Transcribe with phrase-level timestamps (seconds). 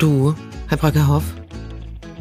[0.00, 0.34] Du,
[0.68, 1.22] Herr Brackerhoff,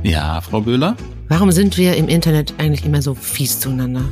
[0.03, 0.95] Ja, Frau Böhler?
[1.29, 4.03] warum sind wir im Internet eigentlich immer so fies zueinander?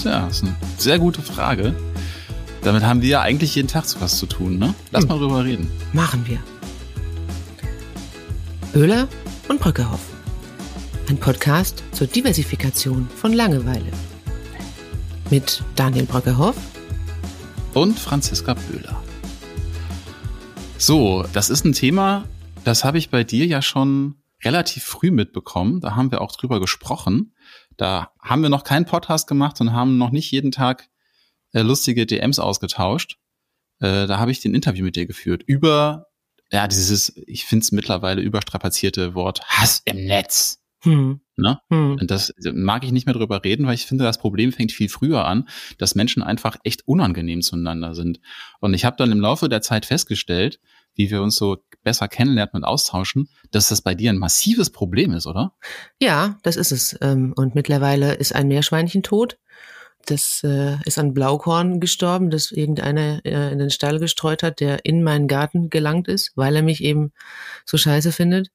[0.00, 1.74] Tja, das ist eine sehr gute Frage.
[2.62, 4.74] Damit haben wir ja eigentlich jeden Tag so was zu tun, ne?
[4.90, 5.08] Lass Hm.
[5.08, 5.70] mal drüber reden.
[5.92, 6.38] Machen wir.
[8.72, 9.08] Böhler
[9.48, 10.00] und Brückehoff.
[11.08, 13.90] Ein Podcast zur Diversifikation von Langeweile.
[15.30, 16.56] Mit Daniel Brückehoff.
[17.74, 19.00] Und Franziska Böhler.
[20.78, 22.24] So, das ist ein Thema,
[22.66, 25.80] das habe ich bei dir ja schon relativ früh mitbekommen.
[25.80, 27.32] Da haben wir auch drüber gesprochen.
[27.76, 30.88] Da haben wir noch keinen Podcast gemacht und haben noch nicht jeden Tag
[31.52, 33.18] äh, lustige DMs ausgetauscht.
[33.78, 36.08] Äh, da habe ich den Interview mit dir geführt über,
[36.50, 40.60] ja, dieses, ich finde es mittlerweile überstrapazierte Wort Hass im Netz.
[40.80, 41.20] Hm.
[41.36, 41.60] Ne?
[41.70, 41.98] Hm.
[42.00, 44.88] Und das mag ich nicht mehr drüber reden, weil ich finde, das Problem fängt viel
[44.88, 48.20] früher an, dass Menschen einfach echt unangenehm zueinander sind.
[48.58, 50.58] Und ich habe dann im Laufe der Zeit festgestellt,
[50.96, 55.12] wie wir uns so besser kennenlernen und austauschen, dass das bei dir ein massives Problem
[55.12, 55.52] ist, oder?
[56.00, 56.98] Ja, das ist es.
[57.00, 59.38] Ähm, Und mittlerweile ist ein Meerschweinchen tot.
[60.06, 64.84] Das äh, ist an Blaukorn gestorben, das irgendeiner äh, in den Stall gestreut hat, der
[64.84, 67.12] in meinen Garten gelangt ist, weil er mich eben
[67.64, 68.50] so scheiße findet.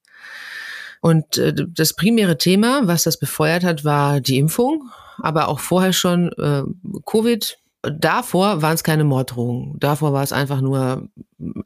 [1.02, 5.94] Und äh, das primäre Thema, was das befeuert hat, war die Impfung, aber auch vorher
[5.94, 6.64] schon äh,
[7.06, 7.58] Covid.
[7.84, 9.80] Davor waren es keine Morddrohungen.
[9.80, 11.10] Davor war es einfach nur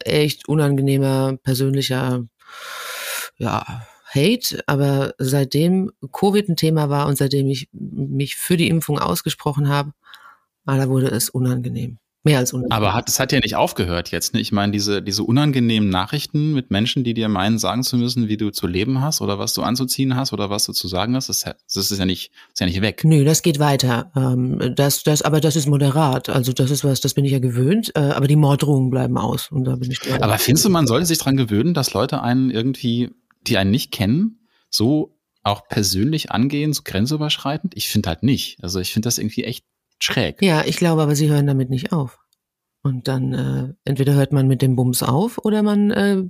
[0.04, 2.24] echt unangenehmer persönlicher
[3.36, 8.98] ja, Hate, aber seitdem Covid ein Thema war und seitdem ich mich für die Impfung
[8.98, 9.92] ausgesprochen habe,
[10.64, 11.98] ah, da wurde es unangenehm.
[12.26, 12.76] Mehr als unangenehm.
[12.76, 14.34] Aber hat, es hat ja nicht aufgehört jetzt.
[14.34, 14.40] Ne?
[14.40, 18.36] Ich meine, diese, diese unangenehmen Nachrichten mit Menschen, die dir meinen, sagen zu müssen, wie
[18.36, 21.28] du zu leben hast oder was du anzuziehen hast oder was du zu sagen hast,
[21.28, 23.04] das, das ist ja nicht, ist ja nicht weg.
[23.04, 24.10] Nö, das geht weiter.
[24.16, 26.28] Ähm, das, das, aber das ist moderat.
[26.28, 27.92] Also das ist was, das bin ich ja gewöhnt.
[27.94, 29.52] Äh, aber die Morddrohungen bleiben aus.
[29.52, 32.50] Und da bin ich Aber findest du, man sollte sich dran gewöhnen, dass Leute einen
[32.50, 33.10] irgendwie,
[33.46, 37.74] die einen nicht kennen, so auch persönlich angehen, so grenzüberschreitend?
[37.76, 38.58] Ich finde halt nicht.
[38.62, 39.64] Also ich finde das irgendwie echt
[39.98, 40.42] schräg.
[40.42, 42.18] Ja, ich glaube, aber sie hören damit nicht auf.
[42.82, 46.22] Und dann äh, entweder hört man mit dem Bums auf oder man äh,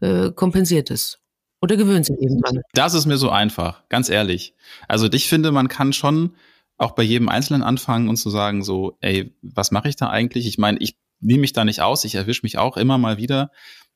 [0.00, 1.18] äh, kompensiert es.
[1.62, 2.60] Oder gewöhnt sich eben dran.
[2.74, 4.54] Das ist mir so einfach, ganz ehrlich.
[4.86, 6.34] Also ich finde, man kann schon
[6.76, 10.46] auch bei jedem Einzelnen anfangen und zu sagen, so, ey, was mache ich da eigentlich?
[10.46, 13.50] Ich meine, ich nehme mich da nicht aus, ich erwische mich auch immer mal wieder,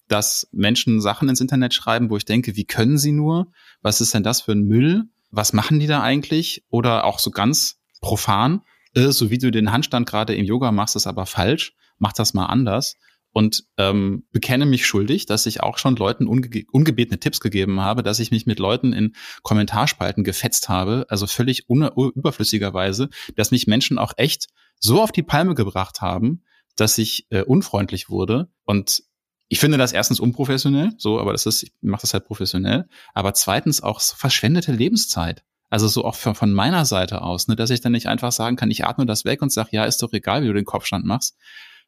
[0.06, 3.52] dass Menschen Sachen ins Internet schreiben, wo ich denke, wie können sie nur?
[3.82, 5.04] Was ist denn das für ein Müll?
[5.30, 6.64] Was machen die da eigentlich?
[6.70, 8.62] Oder auch so ganz profan,
[8.94, 11.75] äh, so wie du den Handstand gerade im Yoga machst, ist aber falsch.
[11.99, 12.94] Mach das mal anders.
[13.32, 18.03] Und ähm, bekenne mich schuldig, dass ich auch schon Leuten unge ungebetene Tipps gegeben habe,
[18.03, 23.99] dass ich mich mit Leuten in Kommentarspalten gefetzt habe, also völlig überflüssigerweise, dass mich Menschen
[23.99, 24.49] auch echt
[24.81, 26.43] so auf die Palme gebracht haben,
[26.76, 28.49] dass ich äh, unfreundlich wurde.
[28.65, 29.03] Und
[29.49, 32.87] ich finde das erstens unprofessionell, so, aber das ist, ich mache das halt professionell.
[33.15, 35.43] Aber zweitens auch verschwendete Lebenszeit.
[35.70, 38.56] Also so auch von, von meiner Seite aus, ne, dass ich dann nicht einfach sagen
[38.56, 41.04] kann, ich atme das weg und sag, ja, ist doch egal, wie du den Kopfstand
[41.04, 41.36] machst.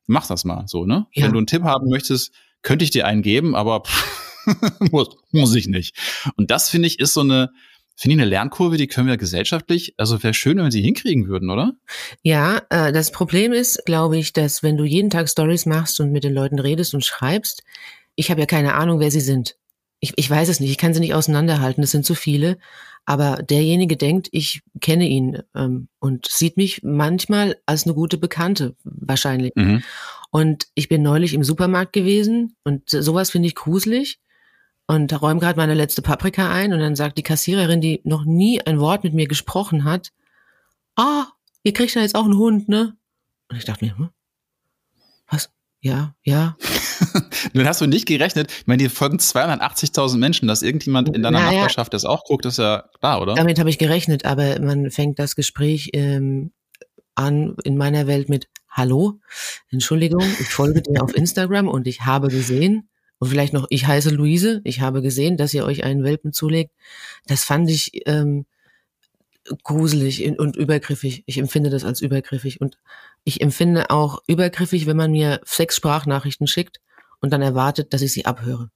[0.07, 1.07] Mach das mal so, ne?
[1.13, 1.25] Ja.
[1.25, 2.33] Wenn du einen Tipp haben möchtest,
[2.63, 4.47] könnte ich dir einen geben, aber pff,
[4.91, 5.97] muss, muss ich nicht.
[6.37, 7.51] Und das finde ich ist so eine,
[7.97, 11.29] finde ich eine Lernkurve, die können wir gesellschaftlich, also wäre schön, wenn wir sie hinkriegen
[11.29, 11.73] würden, oder?
[12.23, 16.11] Ja, äh, das Problem ist, glaube ich, dass wenn du jeden Tag Stories machst und
[16.11, 17.63] mit den Leuten redest und schreibst,
[18.15, 19.57] ich habe ja keine Ahnung, wer sie sind.
[20.01, 22.59] Ich, ich weiß es nicht, ich kann sie nicht auseinanderhalten, es sind zu viele.
[23.07, 28.77] Aber derjenige denkt, ich kenne ihn ähm, und sieht mich manchmal als eine gute Bekannte,
[28.85, 29.53] wahrscheinlich.
[29.57, 29.83] Mhm.
[30.31, 34.21] Und ich bin neulich im Supermarkt gewesen und sowas finde ich gruselig.
[34.87, 38.61] Und räume gerade meine letzte Paprika ein und dann sagt die Kassiererin, die noch nie
[38.61, 40.11] ein Wort mit mir gesprochen hat,
[40.97, 41.27] ah,
[41.63, 42.97] ihr kriegt ja jetzt auch einen Hund, ne?
[43.49, 44.11] Und ich dachte mir, hm?
[45.29, 45.51] was?
[45.81, 46.57] Ja, ja.
[47.53, 51.41] Nun hast du nicht gerechnet, ich meine, dir folgen 280.000 Menschen, dass irgendjemand in deiner
[51.41, 51.53] Naja.
[51.53, 53.35] Nachbarschaft das auch guckt, ist ja klar, oder?
[53.35, 56.53] Damit habe ich gerechnet, aber man fängt das Gespräch ähm,
[57.15, 59.21] an in meiner Welt mit Hallo,
[59.71, 62.89] Entschuldigung, ich folge dir auf Instagram und ich habe gesehen,
[63.19, 66.73] und vielleicht noch, ich heiße Luise, ich habe gesehen, dass ihr euch einen Welpen zulegt.
[67.27, 68.47] Das fand ich ähm,
[69.63, 71.23] gruselig und übergriffig.
[71.27, 72.63] Ich empfinde das als übergriffig.
[72.63, 72.79] Und
[73.25, 76.81] ich empfinde auch übergriffig, wenn man mir sechs Sprachnachrichten schickt
[77.21, 78.71] und dann erwartet, dass ich sie abhöre.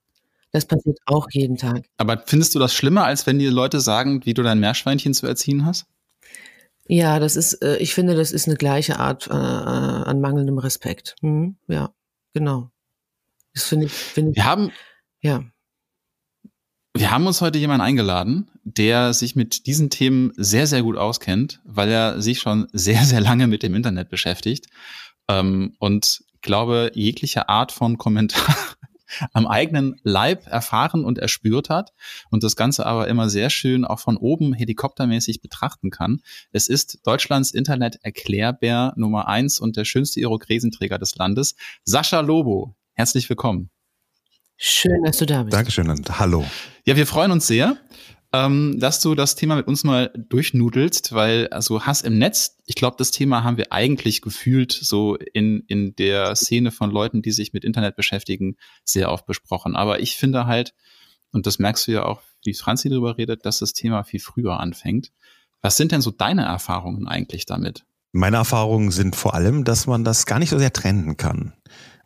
[0.51, 1.85] Das passiert auch jeden Tag.
[1.97, 5.27] Aber findest du das schlimmer, als wenn dir Leute sagen, wie du dein Meerschweinchen zu
[5.27, 5.85] erziehen hast?
[6.87, 11.15] Ja, das ist, äh, ich finde, das ist eine gleiche Art äh, an mangelndem Respekt.
[11.21, 11.93] Hm, ja,
[12.33, 12.69] genau.
[13.53, 14.71] Das finde ich, finde ich, Wir haben,
[15.21, 15.43] ja.
[16.93, 21.59] wir haben uns heute jemanden eingeladen, der sich mit diesen Themen sehr, sehr gut auskennt,
[21.65, 24.67] weil er sich schon sehr, sehr lange mit dem Internet beschäftigt.
[25.27, 28.55] Ähm, und glaube, jegliche Art von Kommentar
[29.33, 31.91] am eigenen Leib erfahren und erspürt hat
[32.29, 36.21] und das Ganze aber immer sehr schön auch von oben helikoptermäßig betrachten kann.
[36.51, 42.75] Es ist Deutschlands Internet-Erklärbär Nummer eins und der schönste Irokresenträger des Landes, Sascha Lobo.
[42.93, 43.69] Herzlich willkommen.
[44.57, 45.53] Schön, dass du da bist.
[45.53, 46.45] Dankeschön und hallo.
[46.85, 47.77] Ja, wir freuen uns sehr
[48.35, 52.75] ähm, dass du das Thema mit uns mal durchnudelst, weil also Hass im Netz, ich
[52.75, 57.31] glaube, das Thema haben wir eigentlich gefühlt so in, in der Szene von Leuten, die
[57.31, 59.75] sich mit Internet beschäftigen, sehr oft besprochen.
[59.75, 60.73] Aber ich finde halt,
[61.31, 64.59] und das merkst du ja auch, wie Franzi darüber redet, dass das Thema viel früher
[64.59, 65.11] anfängt.
[65.61, 67.85] Was sind denn so deine Erfahrungen eigentlich damit?
[68.11, 71.53] Meine Erfahrungen sind vor allem, dass man das gar nicht so sehr trennen kann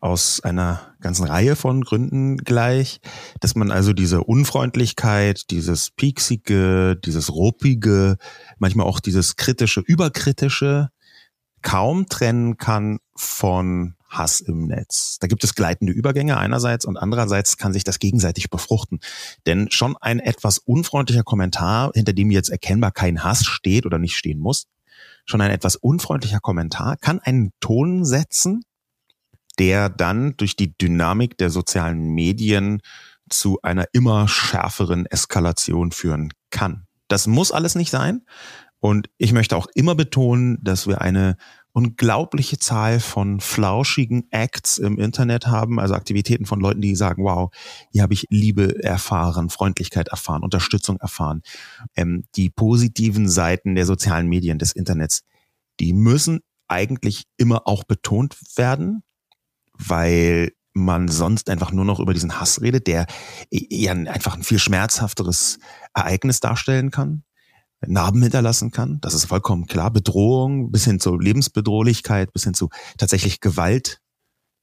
[0.01, 3.00] aus einer ganzen Reihe von Gründen gleich,
[3.40, 8.18] dass man also diese Unfreundlichkeit, dieses pieksige, dieses ruppige,
[8.57, 10.90] manchmal auch dieses kritische, überkritische
[11.62, 15.18] kaum trennen kann von Hass im Netz.
[15.19, 19.00] Da gibt es gleitende Übergänge einerseits und andererseits kann sich das gegenseitig befruchten.
[19.46, 24.16] Denn schon ein etwas unfreundlicher Kommentar, hinter dem jetzt erkennbar kein Hass steht oder nicht
[24.16, 24.68] stehen muss,
[25.25, 28.63] schon ein etwas unfreundlicher Kommentar kann einen Ton setzen,
[29.57, 32.81] der dann durch die Dynamik der sozialen Medien
[33.30, 36.86] zu einer immer schärferen Eskalation führen kann.
[37.07, 38.22] Das muss alles nicht sein.
[38.80, 41.36] Und ich möchte auch immer betonen, dass wir eine
[41.74, 47.51] unglaubliche Zahl von flauschigen Acts im Internet haben, also Aktivitäten von Leuten, die sagen, wow,
[47.92, 51.42] hier habe ich Liebe erfahren, Freundlichkeit erfahren, Unterstützung erfahren.
[51.96, 55.24] Ähm, die positiven Seiten der sozialen Medien des Internets,
[55.80, 59.04] die müssen eigentlich immer auch betont werden
[59.79, 63.07] weil man sonst einfach nur noch über diesen Hass redet, der
[63.49, 65.59] ja einfach ein viel schmerzhafteres
[65.93, 67.23] Ereignis darstellen kann,
[67.85, 68.99] Narben hinterlassen kann.
[69.01, 69.91] Das ist vollkommen klar.
[69.91, 74.01] Bedrohung bis hin zu Lebensbedrohlichkeit, bis hin zu tatsächlich Gewalt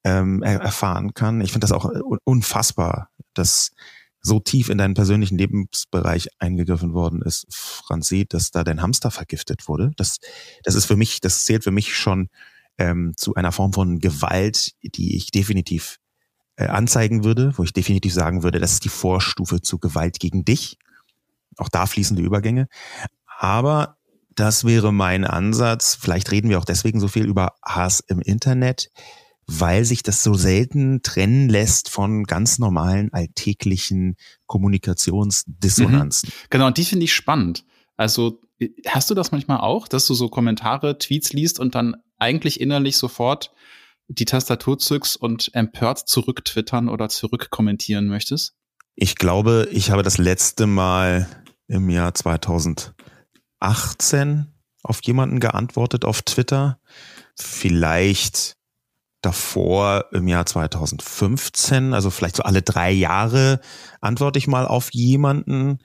[0.05, 1.41] ähm, erfahren kann.
[1.41, 1.91] Ich finde das auch
[2.25, 3.73] unfassbar, dass
[4.21, 9.69] so tief in deinen persönlichen Lebensbereich eingegriffen worden ist, Franzi, dass da dein Hamster vergiftet
[9.69, 9.93] wurde.
[9.97, 10.19] Das,
[10.65, 12.29] das ist für mich, das zählt für mich schon
[12.79, 15.99] ähm, zu einer Form von Gewalt, die ich definitiv
[16.57, 20.45] äh, anzeigen würde, wo ich definitiv sagen würde, das ist die Vorstufe zu Gewalt gegen
[20.45, 20.79] dich.
[21.59, 22.69] Auch da fließende Übergänge.
[23.39, 23.97] Aber
[24.35, 25.97] das wäre mein Ansatz.
[26.01, 28.91] Vielleicht reden wir auch deswegen so viel über Hass im Internet,
[29.47, 36.29] weil sich das so selten trennen lässt von ganz normalen alltäglichen Kommunikationsdissonanzen.
[36.29, 36.47] Mhm.
[36.51, 37.65] Genau, und die finde ich spannend.
[37.97, 38.41] Also
[38.87, 42.97] hast du das manchmal auch, dass du so Kommentare, Tweets liest und dann eigentlich innerlich
[42.97, 43.53] sofort
[44.09, 48.55] die Tastatur zückst und empört zurücktwittern oder zurückkommentieren möchtest?
[48.95, 51.29] Ich glaube, ich habe das letzte Mal
[51.69, 52.95] im Jahr 2018
[54.83, 56.79] auf jemanden geantwortet auf Twitter.
[57.35, 58.57] Vielleicht
[59.21, 63.61] davor im Jahr 2015, also vielleicht so alle drei Jahre
[64.01, 65.81] antworte ich mal auf jemanden.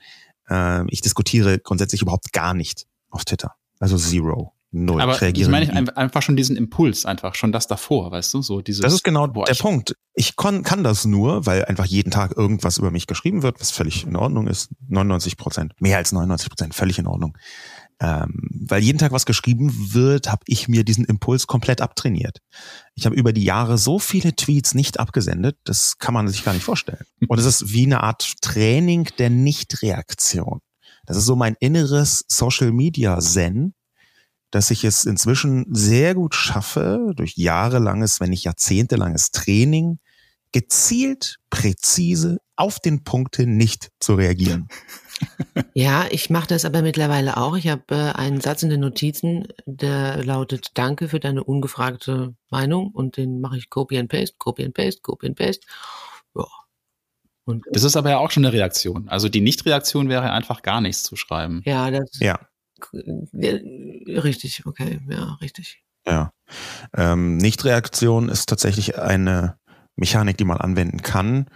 [0.48, 3.54] Ähm, ich diskutiere grundsätzlich überhaupt gar nicht auf Twitter.
[3.78, 4.54] Also zero.
[4.74, 5.02] Null.
[5.02, 8.62] Aber ich, meine ich einfach schon diesen Impuls, einfach schon das davor, weißt du, so
[8.62, 8.80] dieses.
[8.80, 9.94] Das ist genau boah, der Punkt.
[10.14, 13.70] Ich kann, kann das nur, weil einfach jeden Tag irgendwas über mich geschrieben wird, was
[13.70, 14.70] völlig in Ordnung ist.
[14.88, 17.36] 99 Prozent, mehr als 99 Prozent, völlig in Ordnung.
[18.00, 22.38] Ähm, weil jeden Tag was geschrieben wird, habe ich mir diesen Impuls komplett abtrainiert.
[22.94, 26.52] Ich habe über die Jahre so viele Tweets nicht abgesendet, das kann man sich gar
[26.52, 27.04] nicht vorstellen.
[27.28, 30.60] Und es ist wie eine Art Training der Nichtreaktion.
[31.06, 33.74] Das ist so mein inneres Social Media Zen,
[34.50, 39.98] dass ich es inzwischen sehr gut schaffe, durch jahrelanges, wenn nicht jahrzehntelanges Training,
[40.52, 44.68] gezielt, präzise, auf den Punkt hin nicht zu reagieren.
[45.74, 47.56] Ja, ich mache das aber mittlerweile auch.
[47.56, 52.90] Ich habe äh, einen Satz in den Notizen, der lautet Danke für deine ungefragte Meinung
[52.90, 55.66] und den mache ich Copy and Paste, Copy and Paste, Copy and Paste.
[56.34, 56.46] Ja.
[57.44, 59.08] Und, das ist aber ja auch schon eine Reaktion.
[59.08, 61.62] Also die Nichtreaktion wäre einfach gar nichts zu schreiben.
[61.64, 62.38] Ja, das ja.
[62.92, 65.82] Richtig, okay, ja, richtig.
[66.06, 66.32] Ja.
[66.94, 69.56] Ähm, Nichtreaktion ist tatsächlich eine
[69.96, 71.48] Mechanik, die man anwenden kann.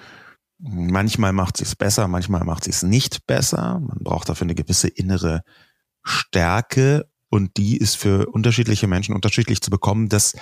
[0.59, 3.81] Manchmal macht es besser, manchmal macht es nicht besser.
[3.81, 5.43] Man braucht dafür eine gewisse innere
[6.03, 10.09] Stärke und die ist für unterschiedliche Menschen unterschiedlich zu bekommen.
[10.09, 10.35] Das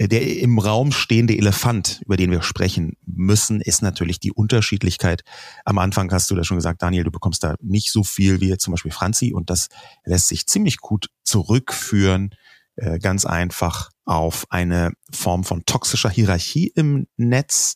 [0.00, 5.22] der im Raum stehende Elefant, über den wir sprechen müssen, ist natürlich die Unterschiedlichkeit.
[5.64, 8.56] Am Anfang hast du da schon gesagt, Daniel, du bekommst da nicht so viel wie
[8.58, 9.68] zum Beispiel Franzi und das
[10.04, 12.30] lässt sich ziemlich gut zurückführen,
[12.76, 17.74] äh, ganz einfach auf eine Form von toxischer Hierarchie im Netz.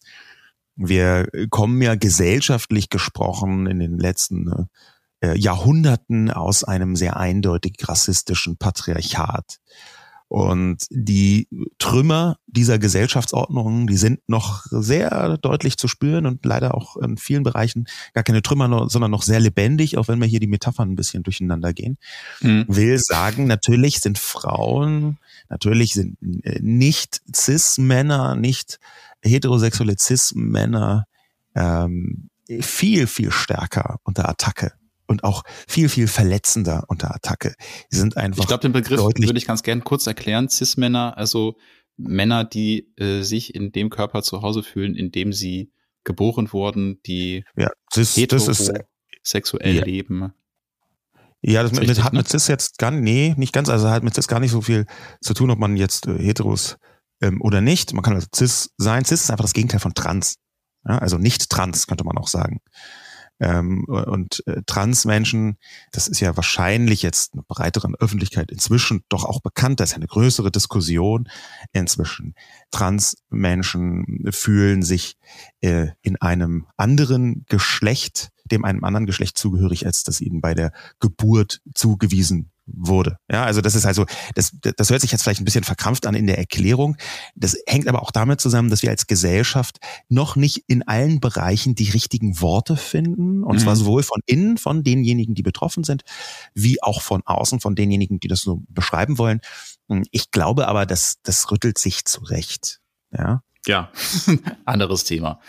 [0.77, 4.69] Wir kommen ja gesellschaftlich gesprochen in den letzten
[5.21, 9.59] äh, Jahrhunderten aus einem sehr eindeutig rassistischen Patriarchat.
[10.33, 16.97] Und die Trümmer dieser Gesellschaftsordnung, die sind noch sehr deutlich zu spüren und leider auch
[16.97, 20.47] in vielen Bereichen gar keine Trümmer, sondern noch sehr lebendig, auch wenn wir hier die
[20.47, 21.99] Metaphern ein bisschen durcheinander gehen.
[22.41, 22.65] Mhm.
[22.67, 25.19] Will sagen, natürlich sind Frauen,
[25.51, 28.81] natürlich sind äh, nicht Cis-Männer, nicht
[29.23, 31.05] heterosexuelle Cis-Männer
[31.55, 34.73] ähm, viel, viel stärker unter Attacke
[35.07, 37.55] und auch viel, viel verletzender unter Attacke.
[37.89, 38.41] Sie sind einfach.
[38.41, 40.49] Ich glaube, den Begriff würde ich ganz gern kurz erklären.
[40.49, 41.57] Cis-Männer, also
[41.97, 45.73] Männer, die äh, sich in dem Körper zu Hause fühlen, in dem sie
[46.05, 48.73] geboren wurden, die ja, cis, das ist,
[49.23, 49.85] sexuell ja.
[49.85, 50.33] leben.
[51.43, 54.15] Ja, das, das mit, hat mit Cis jetzt gar nee, nicht ganz, also hat mit
[54.15, 54.87] Cis gar nicht so viel
[55.21, 56.77] zu tun, ob man jetzt äh, heteros
[57.23, 57.95] ähm, oder nicht.
[57.95, 59.05] Man kann also Cis sein.
[59.05, 60.37] Cis ist einfach das Gegenteil von trans.
[60.87, 62.61] Ja, also nicht trans, könnte man auch sagen.
[63.41, 65.57] Ähm, und äh, Transmenschen,
[65.91, 69.81] das ist ja wahrscheinlich jetzt einer breiteren Öffentlichkeit inzwischen doch auch bekannt.
[69.81, 71.29] Da ist eine größere Diskussion
[71.73, 72.35] inzwischen.
[72.71, 75.17] Transmenschen fühlen sich
[75.61, 80.73] äh, in einem anderen Geschlecht, dem einem anderen Geschlecht zugehörig, als das ihnen bei der
[81.01, 83.17] Geburt zugewiesen wurde.
[83.31, 86.15] Ja, also das ist also, das, das hört sich jetzt vielleicht ein bisschen verkrampft an
[86.15, 86.97] in der Erklärung.
[87.35, 89.79] Das hängt aber auch damit zusammen, dass wir als Gesellschaft
[90.09, 93.43] noch nicht in allen Bereichen die richtigen Worte finden.
[93.43, 93.61] Und mhm.
[93.61, 96.03] zwar sowohl von innen, von denjenigen, die betroffen sind,
[96.55, 99.41] wie auch von außen, von denjenigen, die das so beschreiben wollen.
[100.11, 102.81] Ich glaube aber, dass das rüttelt sich zurecht.
[103.13, 103.43] Ja.
[103.67, 103.93] Ja,
[104.65, 105.41] anderes Thema.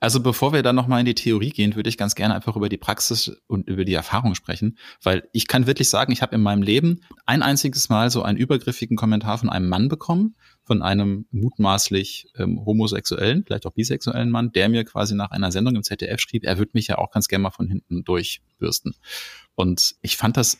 [0.00, 2.70] Also bevor wir dann nochmal in die Theorie gehen, würde ich ganz gerne einfach über
[2.70, 6.40] die Praxis und über die Erfahrung sprechen, weil ich kann wirklich sagen, ich habe in
[6.40, 11.26] meinem Leben ein einziges Mal so einen übergriffigen Kommentar von einem Mann bekommen, von einem
[11.30, 16.18] mutmaßlich ähm, homosexuellen, vielleicht auch bisexuellen Mann, der mir quasi nach einer Sendung im ZDF
[16.18, 18.94] schrieb, er würde mich ja auch ganz gerne mal von hinten durchbürsten.
[19.54, 20.58] Und ich fand das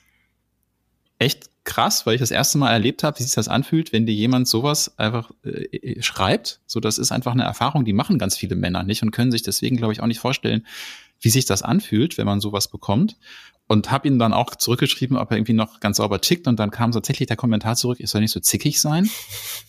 [1.20, 4.14] echt krass, weil ich das erste Mal erlebt habe, wie sich das anfühlt, wenn dir
[4.14, 6.60] jemand sowas einfach äh, äh, schreibt.
[6.66, 9.42] So, das ist einfach eine Erfahrung, die machen ganz viele Männer nicht und können sich
[9.42, 10.66] deswegen, glaube ich, auch nicht vorstellen,
[11.20, 13.16] wie sich das anfühlt, wenn man sowas bekommt.
[13.66, 16.48] Und habe ihm dann auch zurückgeschrieben, ob er irgendwie noch ganz sauber tickt.
[16.48, 19.08] Und dann kam tatsächlich der Kommentar zurück, ich soll nicht so zickig sein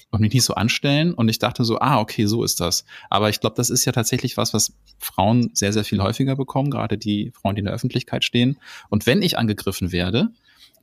[0.10, 1.14] und mich nicht so anstellen.
[1.14, 2.84] Und ich dachte so, ah, okay, so ist das.
[3.12, 6.72] Aber ich glaube, das ist ja tatsächlich was, was Frauen sehr, sehr viel häufiger bekommen,
[6.72, 8.58] gerade die Frauen, die in der Öffentlichkeit stehen.
[8.90, 10.32] Und wenn ich angegriffen werde,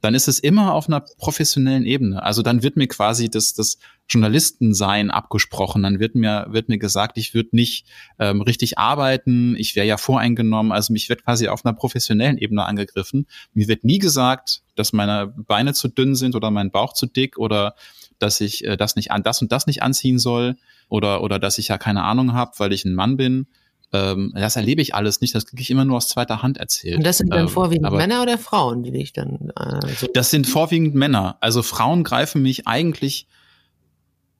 [0.01, 2.23] dann ist es immer auf einer professionellen Ebene.
[2.23, 3.79] Also dann wird mir quasi das, das
[4.09, 5.83] Journalistensein abgesprochen.
[5.83, 7.87] Dann wird mir, wird mir gesagt, ich würde nicht
[8.19, 10.73] ähm, richtig arbeiten, ich wäre ja voreingenommen.
[10.73, 13.27] Also mich wird quasi auf einer professionellen Ebene angegriffen.
[13.55, 17.37] Mir wird nie gesagt, dass meine Beine zu dünn sind oder mein Bauch zu dick
[17.39, 17.75] oder
[18.19, 20.57] dass ich äh, das nicht an das und das nicht anziehen soll
[20.89, 23.47] oder oder dass ich ja keine Ahnung habe, weil ich ein Mann bin.
[23.93, 26.99] Ähm, das erlebe ich alles nicht, das kriege ich immer nur aus zweiter Hand erzählt.
[26.99, 29.51] Und das sind dann ähm, vorwiegend Männer oder Frauen, die dich dann.
[29.57, 31.39] Äh, so das sind vorwiegend Männer.
[31.41, 33.27] Also Frauen greifen mich eigentlich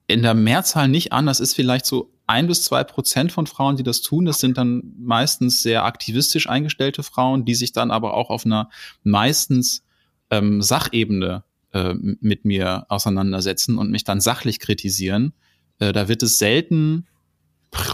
[0.07, 1.25] in der Mehrzahl nicht an.
[1.25, 4.25] Das ist vielleicht so ein bis zwei Prozent von Frauen, die das tun.
[4.25, 8.69] Das sind dann meistens sehr aktivistisch eingestellte Frauen, die sich dann aber auch auf einer
[9.03, 9.83] meistens
[10.29, 15.33] ähm, Sachebene äh, mit mir auseinandersetzen und mich dann sachlich kritisieren.
[15.79, 17.07] Äh, da wird es selten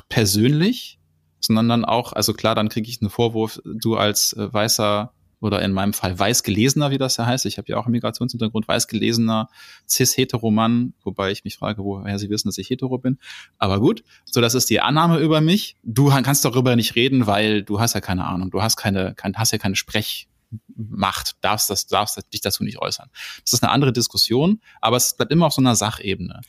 [0.10, 1.00] persönlich,
[1.46, 5.12] sondern dann auch, also klar, dann kriege ich einen Vorwurf, du als äh, weißer
[5.46, 7.46] oder in meinem Fall weiß gelesener, wie das ja heißt.
[7.46, 9.50] Ich habe ja auch einen Migrationshintergrund, weiß gelesener
[9.88, 13.20] cis-hetero-Mann, wobei ich mich frage, woher sie wissen, dass ich hetero bin.
[13.58, 15.76] Aber gut, so das ist die Annahme über mich.
[15.84, 19.36] Du kannst darüber nicht reden, weil du hast ja keine Ahnung, du hast keine, kein,
[19.36, 23.10] hast ja keine Sprechmacht, darfst das, darfst dich dazu nicht äußern.
[23.44, 26.42] Das ist eine andere Diskussion, aber es bleibt immer auf so einer Sachebene.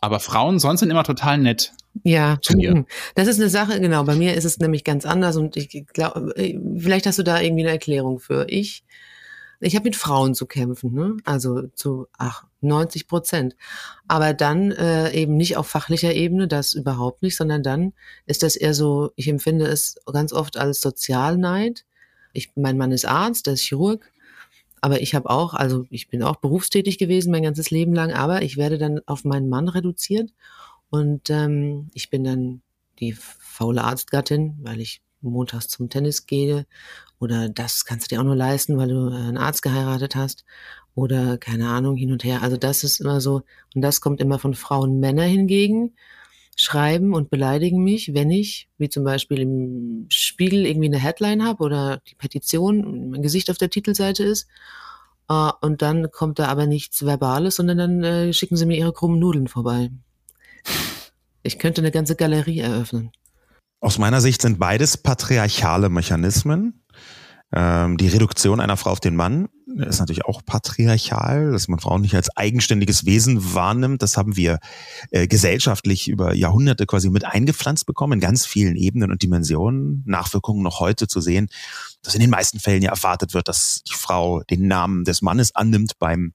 [0.00, 1.72] Aber Frauen sonst sind immer total nett.
[2.04, 2.74] Ja, zu mir.
[2.74, 2.86] Mhm.
[3.14, 4.04] das ist eine Sache, genau.
[4.04, 7.40] Bei mir ist es nämlich ganz anders und ich glaube, äh, vielleicht hast du da
[7.40, 8.46] irgendwie eine Erklärung für.
[8.48, 8.84] Ich,
[9.60, 11.16] ich habe mit Frauen zu kämpfen, ne?
[11.24, 13.56] also zu ach, 90 Prozent.
[14.08, 17.92] Aber dann äh, eben nicht auf fachlicher Ebene, das überhaupt nicht, sondern dann
[18.26, 21.84] ist das eher so, ich empfinde es ganz oft als Sozialneid.
[22.32, 24.10] Ich, mein Mann ist Arzt, der ist Chirurg
[24.84, 28.42] aber ich habe auch, also ich bin auch berufstätig gewesen mein ganzes Leben lang, aber
[28.42, 30.32] ich werde dann auf meinen Mann reduziert
[30.92, 32.60] und ähm, ich bin dann
[33.00, 36.66] die faule Arztgattin, weil ich montags zum Tennis gehe
[37.18, 40.44] oder das kannst du dir auch nur leisten, weil du einen Arzt geheiratet hast
[40.94, 42.42] oder keine Ahnung hin und her.
[42.42, 43.42] Also das ist immer so
[43.74, 45.00] und das kommt immer von Frauen.
[45.00, 45.94] Männer hingegen
[46.56, 51.64] schreiben und beleidigen mich, wenn ich, wie zum Beispiel im Spiegel, irgendwie eine Headline habe
[51.64, 54.46] oder die Petition, mein Gesicht auf der Titelseite ist.
[55.30, 58.92] Äh, und dann kommt da aber nichts Verbales, sondern dann äh, schicken sie mir ihre
[58.92, 59.90] krummen Nudeln vorbei.
[61.42, 63.10] Ich könnte eine ganze Galerie eröffnen.
[63.80, 66.84] Aus meiner Sicht sind beides patriarchale Mechanismen.
[67.54, 72.00] Ähm, die Reduktion einer Frau auf den Mann ist natürlich auch patriarchal, dass man Frauen
[72.00, 74.00] nicht als eigenständiges Wesen wahrnimmt.
[74.00, 74.58] Das haben wir
[75.10, 80.02] äh, gesellschaftlich über Jahrhunderte quasi mit eingepflanzt bekommen, in ganz vielen Ebenen und Dimensionen.
[80.06, 81.48] Nachwirkungen noch heute zu sehen,
[82.02, 85.54] dass in den meisten Fällen ja erwartet wird, dass die Frau den Namen des Mannes
[85.54, 86.32] annimmt beim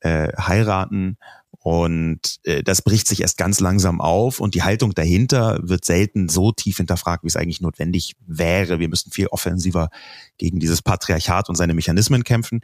[0.00, 1.16] äh, Heiraten
[1.58, 6.28] und äh, das bricht sich erst ganz langsam auf und die Haltung dahinter wird selten
[6.28, 8.78] so tief hinterfragt, wie es eigentlich notwendig wäre.
[8.78, 9.90] Wir müssen viel offensiver
[10.38, 12.60] gegen dieses Patriarchat und seine Mechanismen kämpfen.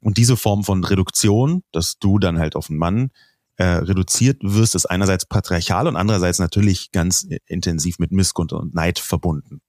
[0.00, 3.10] Und diese Form von Reduktion, dass du dann halt auf einen Mann
[3.56, 8.98] äh, reduziert wirst, ist einerseits patriarchal und andererseits natürlich ganz intensiv mit Missgunst und Neid
[8.98, 9.60] verbunden.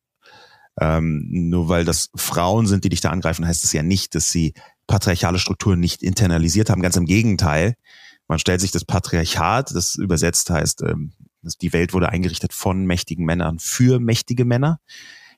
[0.80, 4.32] Ähm, nur weil das Frauen sind, die dich da angreifen, heißt es ja nicht, dass
[4.32, 4.54] sie
[4.88, 6.82] patriarchale Strukturen nicht internalisiert haben.
[6.82, 7.76] Ganz im Gegenteil.
[8.32, 11.12] Man stellt sich das Patriarchat, das übersetzt heißt, ähm,
[11.62, 14.80] die Welt wurde eingerichtet von mächtigen Männern für mächtige Männer.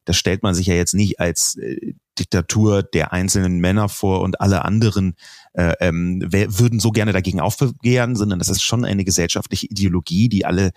[0.05, 4.41] Das stellt man sich ja jetzt nicht als äh, Diktatur der einzelnen Männer vor und
[4.41, 5.15] alle anderen
[5.53, 10.45] äh, ähm, würden so gerne dagegen aufbegehren, sondern das ist schon eine gesellschaftliche Ideologie, die
[10.45, 10.69] alle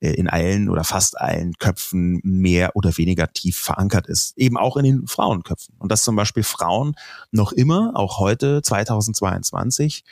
[0.00, 4.38] äh, in allen oder fast allen Köpfen mehr oder weniger tief verankert ist.
[4.38, 5.74] Eben auch in den Frauenköpfen.
[5.78, 6.94] Und dass zum Beispiel Frauen
[7.30, 10.04] noch immer, auch heute 2022,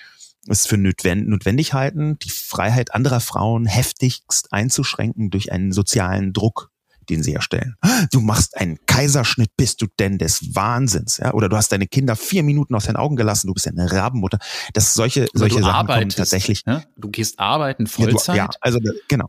[0.49, 6.71] es für notwendig halten, die Freiheit anderer Frauen heftigst einzuschränken durch einen sozialen Druck,
[7.09, 7.77] den sie erstellen.
[8.11, 11.33] Du machst einen Kaiserschnitt, bist du denn des Wahnsinns, ja?
[11.35, 13.91] Oder du hast deine Kinder vier Minuten aus den Augen gelassen, du bist ja eine
[13.91, 14.39] Rabenmutter.
[14.73, 16.67] Das solche solche Sachen kommen tatsächlich.
[16.67, 16.85] Ne?
[16.97, 18.37] Du gehst arbeiten Vollzeit.
[18.37, 19.27] Ja, du, ja, also genau.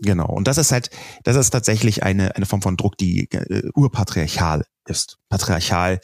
[0.00, 0.26] Genau.
[0.26, 0.90] Und das ist halt,
[1.22, 5.18] das ist tatsächlich eine, eine Form von Druck, die äh, urpatriarchal ist.
[5.28, 6.00] Patriarchal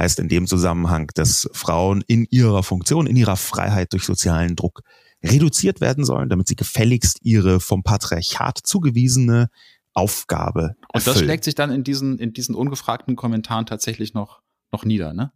[0.00, 4.80] heißt in dem Zusammenhang, dass Frauen in ihrer Funktion, in ihrer Freiheit durch sozialen Druck
[5.22, 9.50] reduziert werden sollen, damit sie gefälligst ihre vom Patriarchat zugewiesene
[9.92, 10.76] Aufgabe.
[10.80, 11.26] Und das erfüllen.
[11.26, 14.40] schlägt sich dann in diesen, in diesen ungefragten Kommentaren tatsächlich noch,
[14.72, 15.32] noch nieder, ne?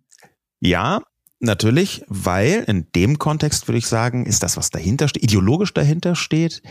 [0.60, 1.02] Ja,
[1.44, 6.14] Natürlich, weil in dem Kontext würde ich sagen, ist das, was dahinter steht, ideologisch dahinter
[6.14, 6.62] steht,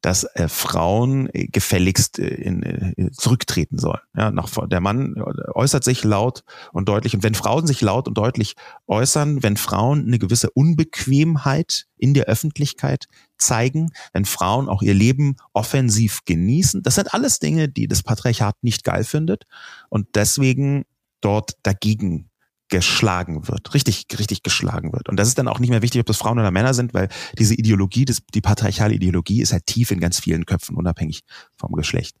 [0.00, 4.00] dass äh, Frauen äh, gefälligst äh, in, äh, zurücktreten sollen.
[4.16, 5.22] Ja, nach, der Mann
[5.54, 7.14] äußert sich laut und deutlich.
[7.14, 8.56] Und wenn Frauen sich laut und deutlich
[8.86, 15.36] äußern, wenn Frauen eine gewisse Unbequemheit in der Öffentlichkeit zeigen, wenn Frauen auch ihr Leben
[15.52, 19.44] offensiv genießen, das sind alles Dinge, die das Patriarchat nicht geil findet
[19.90, 20.86] und deswegen
[21.20, 22.30] dort dagegen
[22.68, 25.08] geschlagen wird, richtig, richtig geschlagen wird.
[25.08, 27.08] Und das ist dann auch nicht mehr wichtig, ob das Frauen oder Männer sind, weil
[27.38, 31.22] diese Ideologie, das, die patriarchale Ideologie ist halt tief in ganz vielen Köpfen, unabhängig
[31.56, 32.16] vom Geschlecht.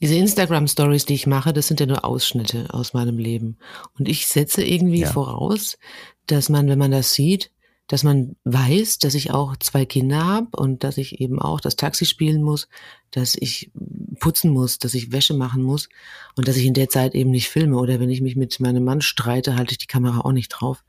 [0.00, 3.58] Diese Instagram-Stories, die ich mache, das sind ja nur Ausschnitte aus meinem Leben.
[3.98, 5.10] Und ich setze irgendwie ja.
[5.10, 5.78] voraus,
[6.26, 7.50] dass man, wenn man das sieht,
[7.92, 11.76] dass man weiß, dass ich auch zwei Kinder habe und dass ich eben auch das
[11.76, 12.66] Taxi spielen muss,
[13.10, 13.70] dass ich
[14.18, 15.90] putzen muss, dass ich Wäsche machen muss
[16.34, 18.82] und dass ich in der Zeit eben nicht filme oder wenn ich mich mit meinem
[18.82, 20.84] Mann streite, halte ich die Kamera auch nicht drauf.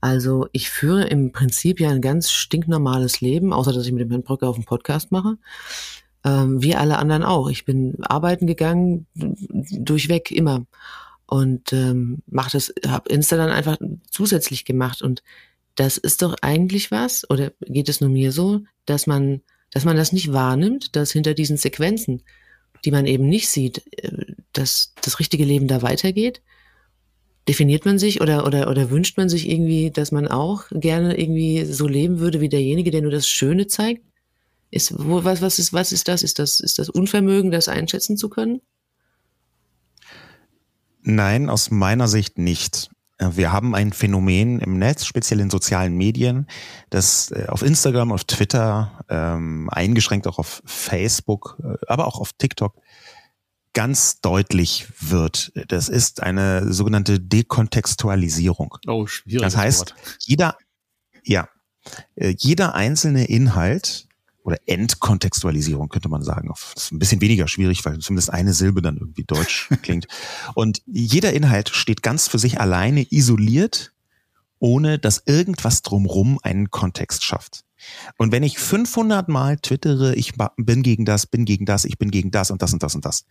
[0.00, 4.10] Also ich führe im Prinzip ja ein ganz stinknormales Leben, außer dass ich mit dem
[4.10, 5.36] Herrn Brücke auf dem Podcast mache.
[6.24, 7.50] Ähm, wie alle anderen auch.
[7.50, 10.64] Ich bin arbeiten gegangen, durchweg immer
[11.26, 13.76] und ähm, mache das, habe Insta dann einfach
[14.10, 15.22] zusätzlich gemacht und
[15.80, 19.40] das ist doch eigentlich was, oder geht es nur mir so, dass man,
[19.70, 22.22] dass man das nicht wahrnimmt, dass hinter diesen Sequenzen,
[22.84, 26.42] die man eben nicht sieht, äh, dass das richtige Leben da weitergeht?
[27.48, 31.64] Definiert man sich oder, oder, oder wünscht man sich irgendwie, dass man auch gerne irgendwie
[31.64, 34.04] so leben würde wie derjenige, der nur das Schöne zeigt?
[34.70, 36.22] Ist, wo, was, was ist, was ist das?
[36.22, 38.60] Ist das, ist das Unvermögen, das einschätzen zu können?
[41.00, 42.90] Nein, aus meiner Sicht nicht.
[43.20, 46.46] Äh, wir haben ein Phänomen im Netz, speziell in sozialen Medien,
[46.88, 52.32] das äh, auf Instagram, auf Twitter, ähm, eingeschränkt auch auf Facebook, äh, aber auch auf
[52.32, 52.74] TikTok
[53.72, 55.52] ganz deutlich wird.
[55.68, 58.76] Das ist eine sogenannte Dekontextualisierung.
[58.88, 59.42] Oh, schwierig.
[59.42, 60.56] Das heißt, jeder,
[61.22, 61.48] ja,
[62.16, 64.08] jeder einzelne Inhalt
[64.42, 66.48] oder Entkontextualisierung könnte man sagen.
[66.74, 70.06] Das ist ein bisschen weniger schwierig, weil zumindest eine Silbe dann irgendwie deutsch klingt.
[70.54, 73.92] Und jeder Inhalt steht ganz für sich alleine isoliert,
[74.58, 77.64] ohne dass irgendwas drumrum einen Kontext schafft.
[78.18, 82.10] Und wenn ich 500 Mal twittere, ich bin gegen das, bin gegen das, ich bin
[82.10, 83.24] gegen das und das und das und das.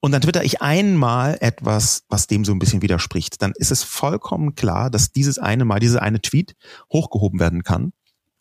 [0.00, 3.42] Und dann twitter ich einmal etwas, was dem so ein bisschen widerspricht.
[3.42, 6.54] Dann ist es vollkommen klar, dass dieses eine Mal, diese eine Tweet
[6.92, 7.92] hochgehoben werden kann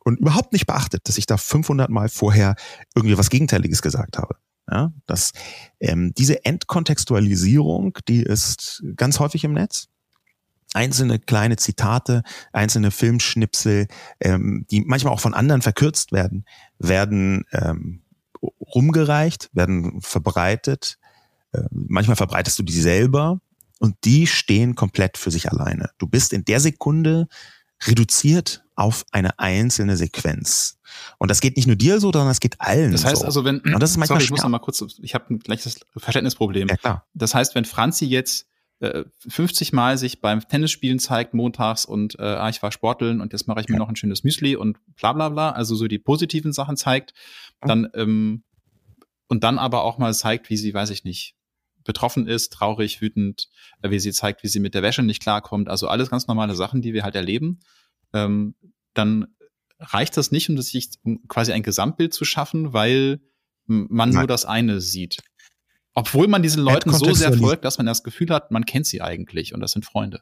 [0.08, 2.56] und überhaupt nicht beachtet, dass ich da 500 Mal vorher
[2.96, 4.38] irgendwie was Gegenteiliges gesagt habe.
[4.72, 5.34] Ja, dass
[5.82, 9.89] ähm, diese Entkontextualisierung, die ist ganz häufig im Netz.
[10.74, 13.88] Einzelne kleine Zitate, einzelne Filmschnipsel,
[14.22, 16.46] ähm, die manchmal auch von anderen verkürzt werden,
[16.80, 18.04] werden ähm,
[18.41, 21.00] rumgereicht, werden verbreitet.
[21.52, 23.41] Äh, manchmal verbreitest du die selber
[23.80, 25.89] und die stehen komplett für sich alleine.
[25.98, 27.28] Du bist in der Sekunde
[27.86, 30.80] reduziert auf eine einzelne Sequenz.
[31.18, 33.26] Und das geht nicht nur dir so, sondern das geht allen Das heißt so.
[33.26, 35.40] also, wenn, Und das ist manchmal sorry, ich muss noch mal kurz, ich habe ein
[35.40, 36.70] gleiches Verständnisproblem.
[36.70, 37.08] Ja, klar.
[37.13, 38.48] Das heißt, wenn Franzi jetzt
[38.80, 43.34] äh, 50 Mal sich beim Tennisspielen zeigt montags und äh, ah, ich war sporteln und
[43.34, 43.80] jetzt mache ich mir Ja.
[43.80, 47.13] noch ein schönes Müsli und bla bla bla, also so die positiven Sachen zeigt,
[47.62, 48.44] dann ähm,
[49.28, 51.36] und dann aber auch mal zeigt, wie sie, weiß ich nicht,
[51.84, 53.50] betroffen ist, traurig, wütend,
[53.82, 56.54] äh, wie sie zeigt, wie sie mit der Wäsche nicht klarkommt, also alles ganz normale
[56.56, 57.60] Sachen, die wir halt erleben,
[58.13, 58.56] ähm,
[58.93, 59.28] dann
[59.80, 63.20] reicht das nicht, um das sich um quasi ein Gesamtbild zu schaffen, weil
[63.65, 64.20] man Nein.
[64.20, 65.17] nur das eine sieht.
[65.93, 69.02] Obwohl man diesen Leuten so sehr folgt, dass man das Gefühl hat, man kennt sie
[69.02, 70.22] eigentlich und das sind Freunde.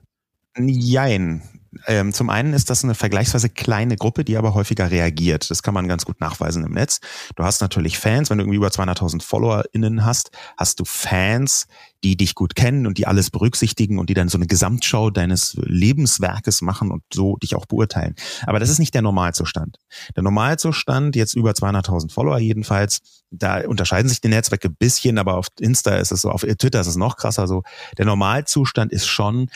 [0.57, 1.41] Jein.
[1.87, 5.49] Ähm, zum einen ist das eine vergleichsweise kleine Gruppe, die aber häufiger reagiert.
[5.51, 6.99] Das kann man ganz gut nachweisen im Netz.
[7.35, 11.67] Du hast natürlich Fans, wenn du irgendwie über 200.000 FollowerInnen hast, hast du Fans,
[12.03, 15.57] die dich gut kennen und die alles berücksichtigen und die dann so eine Gesamtschau deines
[15.59, 18.15] Lebenswerkes machen und so dich auch beurteilen.
[18.45, 19.77] Aber das ist nicht der Normalzustand.
[20.15, 25.47] Der Normalzustand, jetzt über 200.000 Follower jedenfalls, da unterscheiden sich die Netzwerke bisschen, aber auf
[25.59, 27.63] Insta ist es so, auf Twitter ist es noch krasser so.
[27.97, 29.49] Der Normalzustand ist schon,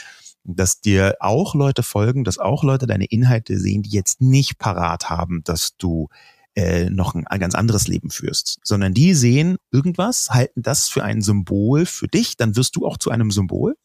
[0.43, 5.09] dass dir auch Leute folgen, dass auch Leute deine Inhalte sehen, die jetzt nicht parat
[5.09, 6.07] haben, dass du
[6.55, 11.03] äh, noch ein, ein ganz anderes Leben führst, sondern die sehen irgendwas, halten das für
[11.03, 13.75] ein Symbol für dich, dann wirst du auch zu einem Symbol.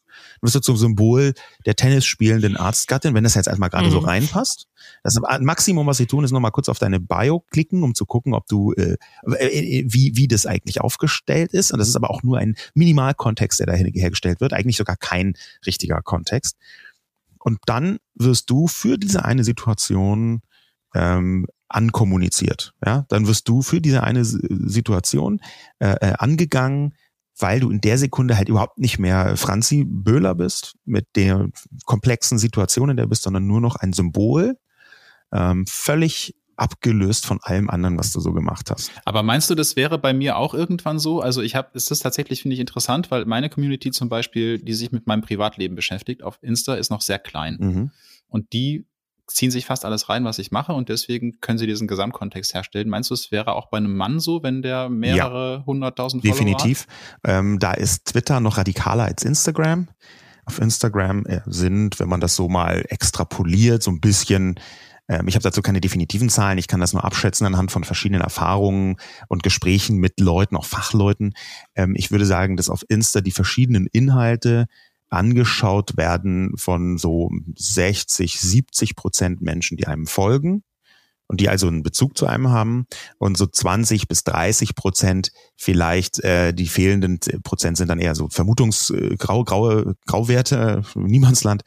[0.41, 1.35] Du wirst du zum Symbol
[1.67, 4.07] der Tennis spielenden Arztgattin, wenn das jetzt erstmal gerade so Mhm.
[4.07, 4.67] reinpasst.
[5.03, 8.35] Das Maximum, was sie tun, ist nochmal kurz auf deine Bio klicken, um zu gucken,
[8.35, 8.97] ob du, äh,
[9.39, 11.73] äh, wie, wie das eigentlich aufgestellt ist.
[11.73, 15.35] Und das ist aber auch nur ein Minimalkontext, der da hergestellt wird, eigentlich sogar kein
[15.67, 16.57] richtiger Kontext.
[17.39, 20.41] Und dann wirst du für diese eine Situation
[20.95, 22.73] ähm, ankommuniziert.
[22.85, 25.41] Ja, dann wirst du für diese eine Situation
[25.79, 26.95] äh, äh, angegangen,
[27.39, 31.49] weil du in der Sekunde halt überhaupt nicht mehr Franzi Böhler bist mit der
[31.85, 34.57] komplexen Situation, in der du bist, sondern nur noch ein Symbol,
[35.33, 38.93] ähm, völlig abgelöst von allem anderen, was du so gemacht hast.
[39.05, 41.21] Aber meinst du, das wäre bei mir auch irgendwann so?
[41.21, 44.75] Also ich habe, ist das tatsächlich, finde ich, interessant, weil meine Community zum Beispiel, die
[44.75, 47.57] sich mit meinem Privatleben beschäftigt, auf Insta ist noch sehr klein.
[47.59, 47.91] Mhm.
[48.29, 48.87] Und die
[49.27, 52.89] ziehen sich fast alles rein, was ich mache und deswegen können sie diesen Gesamtkontext herstellen.
[52.89, 56.47] Meinst du, es wäre auch bei einem Mann so, wenn der mehrere hunderttausend Follower hat?
[56.47, 56.87] Definitiv.
[57.25, 59.89] Ähm, da ist Twitter noch radikaler als Instagram.
[60.45, 64.61] Auf Instagram äh, sind, wenn man das so mal extrapoliert, so ein bisschen,
[65.09, 68.21] ähm, ich habe dazu keine definitiven Zahlen, ich kann das nur abschätzen anhand von verschiedenen
[68.21, 68.97] Erfahrungen
[69.29, 71.33] und Gesprächen mit Leuten, auch Fachleuten.
[71.75, 74.67] Ähm, ich würde sagen, dass auf Insta die verschiedenen Inhalte
[75.15, 80.63] angeschaut werden von so 60, 70 Prozent Menschen, die einem folgen
[81.27, 82.87] und die also einen Bezug zu einem haben
[83.19, 88.29] und so 20 bis 30 Prozent vielleicht äh, die fehlenden Prozent sind dann eher so
[88.29, 91.63] Vermutungsgraue, grau, graue Grauwerte, äh, Niemandsland,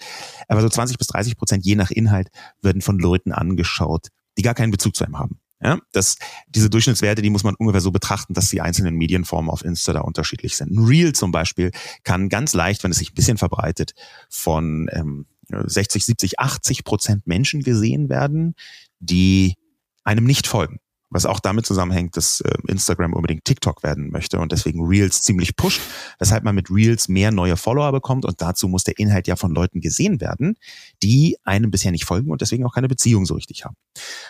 [0.47, 2.29] aber so 20 bis 30 Prozent je nach Inhalt
[2.61, 5.39] werden von Leuten angeschaut, die gar keinen Bezug zu einem haben.
[5.59, 6.17] Ja, das,
[6.47, 10.01] diese Durchschnittswerte, die muss man ungefähr so betrachten, dass die einzelnen Medienformen auf Insta da
[10.01, 10.71] unterschiedlich sind.
[10.71, 11.71] Ein Reel zum Beispiel
[12.03, 13.93] kann ganz leicht, wenn es sich ein bisschen verbreitet,
[14.29, 18.53] von ähm, 60, 70, 80 Prozent Menschen gesehen werden,
[18.99, 19.55] die
[20.03, 20.79] einem nicht folgen.
[21.09, 25.55] Was auch damit zusammenhängt, dass äh, Instagram unbedingt TikTok werden möchte und deswegen Reels ziemlich
[25.55, 25.81] pusht,
[26.19, 29.53] weshalb man mit Reels mehr neue Follower bekommt und dazu muss der Inhalt ja von
[29.53, 30.57] Leuten gesehen werden,
[31.01, 33.77] die einem bisher nicht folgen und deswegen auch keine Beziehung so richtig haben.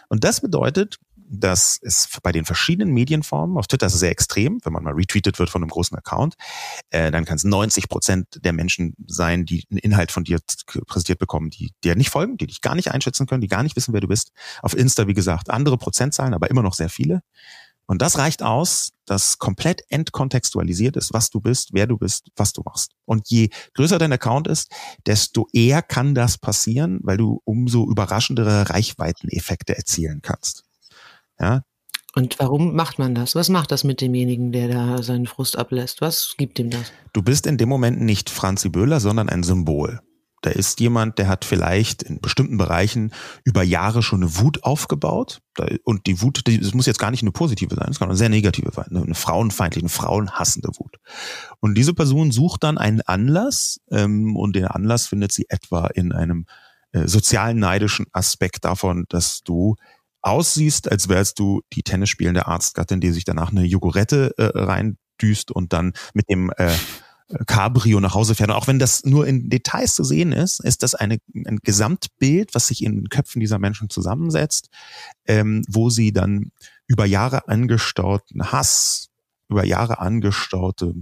[0.07, 4.59] Und das bedeutet, dass es bei den verschiedenen Medienformen, auf Twitter ist es sehr extrem,
[4.63, 6.35] wenn man mal retweetet wird von einem großen Account,
[6.89, 10.39] äh, dann kann es 90 Prozent der Menschen sein, die einen Inhalt von dir
[10.87, 13.75] präsentiert bekommen, die dir nicht folgen, die dich gar nicht einschätzen können, die gar nicht
[13.75, 14.31] wissen, wer du bist.
[14.61, 17.21] Auf Insta, wie gesagt, andere Prozentzahlen, aber immer noch sehr viele.
[17.87, 22.51] Und das reicht aus, dass komplett entkontextualisiert ist, was du bist, wer du bist, was
[22.51, 22.91] du machst.
[23.05, 24.69] Und je größer dein Account ist,
[25.05, 30.66] desto eher kann das passieren, weil du umso überraschendere Reichweiteneffekte erzielen kannst.
[31.39, 31.62] Ja,
[32.15, 33.36] Und warum macht man das?
[33.36, 36.02] Was macht das mit demjenigen, der da seinen Frust ablässt?
[36.02, 36.91] Was gibt ihm das?
[37.13, 40.02] Du bist in dem Moment nicht Franzi Böhler, sondern ein Symbol.
[40.41, 43.12] Da ist jemand, der hat vielleicht in bestimmten Bereichen
[43.43, 45.41] über Jahre schon eine Wut aufgebaut.
[45.84, 48.30] Und die Wut, das muss jetzt gar nicht eine positive sein, es kann eine sehr
[48.30, 50.97] negative sein, eine frauenfeindliche, eine frauenhassende Wut.
[51.60, 56.12] Und diese Person sucht dann einen Anlass ähm, und den Anlass findet sie etwa in
[56.12, 56.45] einem
[56.91, 59.76] äh, sozialen neidischen Aspekt davon, dass du
[60.27, 65.73] aussiehst, als wärst du die tennisspielende Arztgattin, die sich danach eine Jogurette äh, reindüst und
[65.73, 66.75] dann mit dem äh,
[67.45, 68.49] Cabrio nach Hause fährt.
[68.49, 72.55] Und auch wenn das nur in Details zu sehen ist, ist das eine, ein Gesamtbild,
[72.55, 74.69] was sich in den Köpfen dieser Menschen zusammensetzt,
[75.25, 76.51] ähm, wo sie dann
[76.87, 79.09] über Jahre angestauten Hass,
[79.49, 80.93] über Jahre angestaute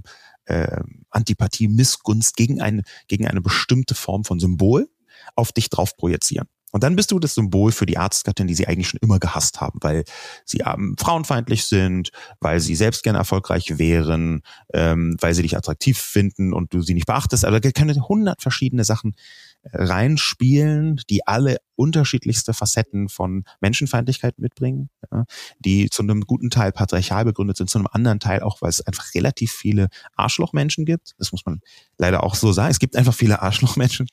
[0.45, 4.89] äh, Antipathie, Missgunst gegen eine, gegen eine bestimmte Form von Symbol
[5.35, 6.47] auf dich drauf projizieren.
[6.71, 9.61] Und dann bist du das Symbol für die Arztgattin, die sie eigentlich schon immer gehasst
[9.61, 10.03] haben, weil
[10.43, 14.41] sie ähm, frauenfeindlich sind, weil sie selbst gerne erfolgreich wären,
[14.73, 17.45] ähm, weil sie dich attraktiv finden und du sie nicht beachtest.
[17.45, 19.15] Also da können hundert verschiedene Sachen
[19.63, 25.23] äh, reinspielen, die alle unterschiedlichste Facetten von Menschenfeindlichkeit mitbringen, ja,
[25.59, 28.81] die zu einem guten Teil patriarchal begründet sind, zu einem anderen Teil auch, weil es
[28.81, 31.15] einfach relativ viele Arschlochmenschen gibt.
[31.19, 31.61] Das muss man
[31.97, 32.71] leider auch so sagen.
[32.71, 34.07] Es gibt einfach viele Arschlochmenschen.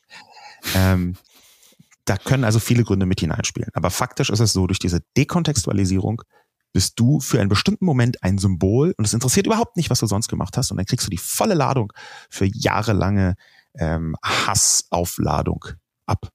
[0.76, 1.16] Ähm,
[2.04, 3.70] da können also viele Gründe mit hineinspielen.
[3.74, 6.22] Aber faktisch ist es so, durch diese Dekontextualisierung
[6.72, 10.06] bist du für einen bestimmten Moment ein Symbol und es interessiert überhaupt nicht, was du
[10.06, 10.70] sonst gemacht hast.
[10.70, 11.92] Und dann kriegst du die volle Ladung
[12.30, 13.34] für jahrelange
[13.78, 15.66] ähm, Hassaufladung
[16.06, 16.28] ab.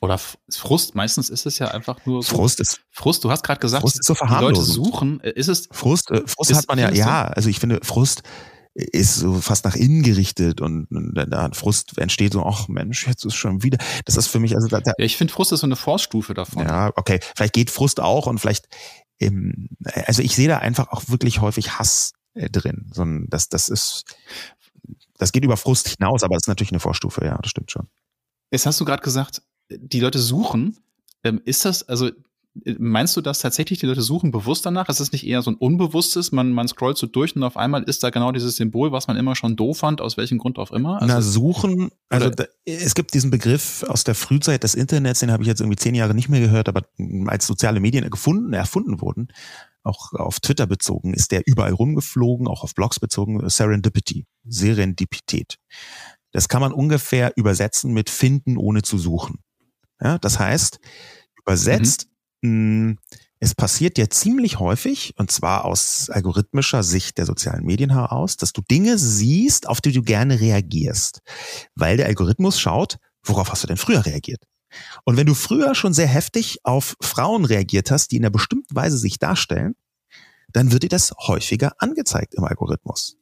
[0.00, 2.34] Oder Frust, meistens ist es ja einfach nur so.
[2.34, 2.80] Frust ist.
[2.90, 5.20] Frust, du hast gerade gesagt, Frust ist so die Leute suchen.
[5.20, 5.68] Äh, ist es.
[5.70, 8.24] Frust, äh, Frust ist, hat man ja, ja, also ich finde, Frust
[8.74, 13.24] ist so fast nach innen gerichtet und, und da Frust entsteht so, ach Mensch, jetzt
[13.24, 13.78] ist schon wieder.
[14.06, 16.32] Das ist für mich also da, da ja, ich finde Frust ist so eine Vorstufe
[16.32, 16.66] davon.
[16.66, 18.68] Ja, okay, vielleicht geht Frust auch und vielleicht
[19.20, 19.68] ähm,
[20.06, 23.68] also ich sehe da einfach auch wirklich häufig Hass äh, drin, so ein, das das
[23.68, 24.04] ist
[25.18, 27.88] das geht über Frust hinaus, aber das ist natürlich eine Vorstufe, ja, das stimmt schon.
[28.50, 30.78] Jetzt hast du gerade gesagt, die Leute suchen.
[31.24, 32.10] Ähm, ist das, also
[32.54, 34.90] Meinst du, dass tatsächlich die Leute suchen bewusst danach?
[34.90, 36.32] Ist das nicht eher so ein unbewusstes?
[36.32, 39.16] Man, man scrollt so durch und auf einmal ist da genau dieses Symbol, was man
[39.16, 41.00] immer schon doof fand, aus welchem Grund auch immer?
[41.00, 45.32] Also, Na, suchen, also da, es gibt diesen Begriff aus der Frühzeit des Internets, den
[45.32, 46.82] habe ich jetzt irgendwie zehn Jahre nicht mehr gehört, aber
[47.26, 49.28] als soziale Medien gefunden, erfunden wurden,
[49.82, 55.56] auch auf Twitter bezogen, ist der überall rumgeflogen, auch auf Blogs bezogen, Serendipity, Serendipität.
[56.32, 59.38] Das kann man ungefähr übersetzen mit finden, ohne zu suchen.
[60.02, 60.80] Ja, das heißt,
[61.44, 62.11] übersetzt, mhm
[62.42, 62.98] hm,
[63.38, 68.52] es passiert ja ziemlich häufig, und zwar aus algorithmischer Sicht der sozialen Medien heraus, dass
[68.52, 71.22] du Dinge siehst, auf die du gerne reagierst.
[71.74, 74.44] Weil der Algorithmus schaut, worauf hast du denn früher reagiert?
[75.04, 78.74] Und wenn du früher schon sehr heftig auf Frauen reagiert hast, die in einer bestimmten
[78.74, 79.74] Weise sich darstellen,
[80.52, 83.16] dann wird dir das häufiger angezeigt im Algorithmus.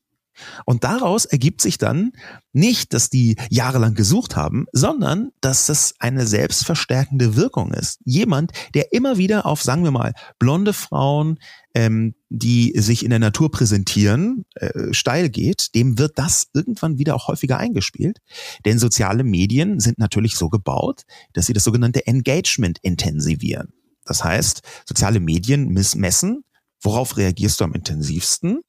[0.64, 2.12] Und daraus ergibt sich dann
[2.52, 8.00] nicht, dass die jahrelang gesucht haben, sondern dass das eine selbstverstärkende Wirkung ist.
[8.04, 11.38] Jemand, der immer wieder auf, sagen wir mal, blonde Frauen,
[11.74, 17.14] ähm, die sich in der Natur präsentieren, äh, steil geht, dem wird das irgendwann wieder
[17.14, 18.18] auch häufiger eingespielt.
[18.64, 23.72] Denn soziale Medien sind natürlich so gebaut, dass sie das sogenannte Engagement intensivieren.
[24.04, 26.44] Das heißt, soziale Medien messen,
[26.82, 28.62] worauf reagierst du am intensivsten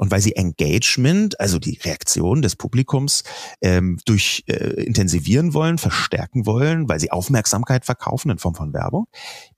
[0.00, 3.22] und weil sie Engagement, also die Reaktion des Publikums,
[3.60, 9.08] ähm, durch äh, intensivieren wollen, verstärken wollen, weil sie Aufmerksamkeit verkaufen in Form von Werbung.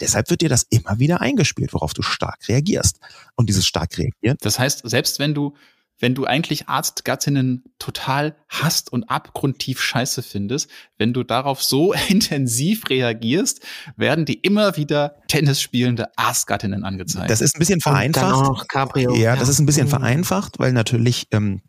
[0.00, 2.98] Deshalb wird dir das immer wieder eingespielt, worauf du stark reagierst.
[3.36, 4.36] Und dieses stark reagieren.
[4.40, 5.54] Das heißt, selbst wenn du
[6.02, 12.90] wenn du eigentlich Arztgattinnen total hasst und abgrundtief scheiße findest, wenn du darauf so intensiv
[12.90, 13.64] reagierst,
[13.96, 17.30] werden die immer wieder Tennis spielende Arztgattinnen angezeigt.
[17.30, 18.68] Das ist ein bisschen vereinfacht.
[18.68, 19.14] Cabrio.
[19.14, 19.90] Ja, das ist ein bisschen mhm.
[19.90, 21.62] vereinfacht, weil natürlich ähm,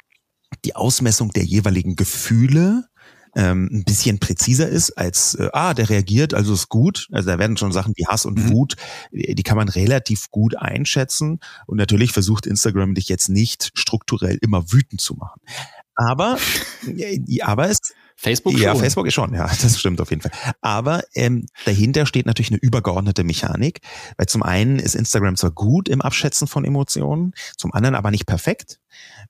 [0.66, 2.86] die Ausmessung der jeweiligen Gefühle
[3.36, 7.08] ähm, ein bisschen präziser ist als, äh, ah, der reagiert, also ist gut.
[7.12, 8.52] Also da werden schon Sachen wie Hass und mhm.
[8.52, 8.76] Wut,
[9.12, 11.40] die, die kann man relativ gut einschätzen.
[11.66, 15.42] Und natürlich versucht Instagram dich jetzt nicht strukturell immer wütend zu machen.
[15.96, 16.38] Aber,
[17.42, 17.80] aber es
[18.16, 18.62] Facebook schon.
[18.62, 20.32] Ja, Facebook ist schon, ja, das stimmt auf jeden Fall.
[20.62, 23.82] Aber ähm, dahinter steht natürlich eine übergeordnete Mechanik,
[24.18, 28.26] weil zum einen ist Instagram zwar gut im Abschätzen von Emotionen, zum anderen aber nicht
[28.26, 28.80] perfekt.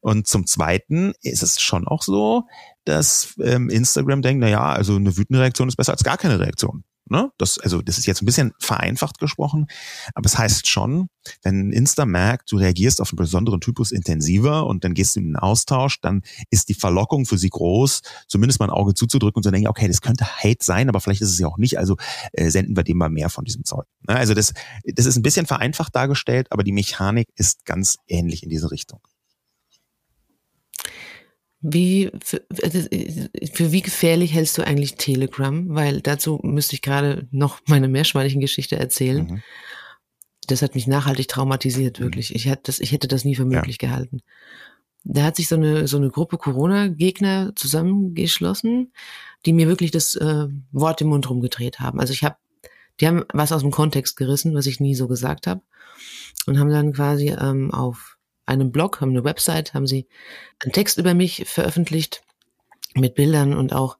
[0.01, 2.43] Und zum zweiten ist es schon auch so,
[2.85, 6.39] dass ähm, Instagram denkt, na ja, also eine wütende Reaktion ist besser als gar keine
[6.39, 6.83] Reaktion.
[7.13, 7.29] Ne?
[7.37, 9.67] Das, also das ist jetzt ein bisschen vereinfacht gesprochen,
[10.15, 11.09] aber es heißt schon,
[11.43, 15.27] wenn Insta merkt, du reagierst auf einen besonderen Typus intensiver und dann gehst du in
[15.27, 19.43] den Austausch, dann ist die Verlockung für sie groß, zumindest mal ein Auge zuzudrücken und
[19.43, 21.97] zu denken, okay, das könnte Hate sein, aber vielleicht ist es ja auch nicht, also
[22.31, 23.85] äh, senden wir dem mal mehr von diesem Zeug.
[24.07, 24.15] Ne?
[24.15, 28.49] Also das, das ist ein bisschen vereinfacht dargestellt, aber die Mechanik ist ganz ähnlich in
[28.49, 29.01] diese Richtung.
[31.65, 32.79] Wie, für, also,
[33.53, 35.65] für wie gefährlich hältst du eigentlich Telegram?
[35.69, 39.25] Weil dazu müsste ich gerade noch meine Meerschweinchengeschichte erzählen.
[39.25, 39.43] Mhm.
[40.47, 42.03] Das hat mich nachhaltig traumatisiert, mhm.
[42.03, 42.35] wirklich.
[42.35, 43.87] Ich, hätte das, ich hätte das nie für möglich ja.
[43.87, 44.21] gehalten.
[45.05, 48.91] Da hat sich so eine, so eine Gruppe Corona-Gegner zusammengeschlossen,
[49.45, 52.01] die mir wirklich das äh, Wort im Mund rumgedreht haben.
[52.01, 52.35] Also ich habe,
[52.99, 55.61] die haben was aus dem Kontext gerissen, was ich nie so gesagt habe.
[56.45, 58.12] Und haben dann quasi ähm, auf
[58.45, 60.07] einem Blog, haben eine Website, haben sie
[60.63, 62.21] einen Text über mich veröffentlicht
[62.95, 63.97] mit Bildern und auch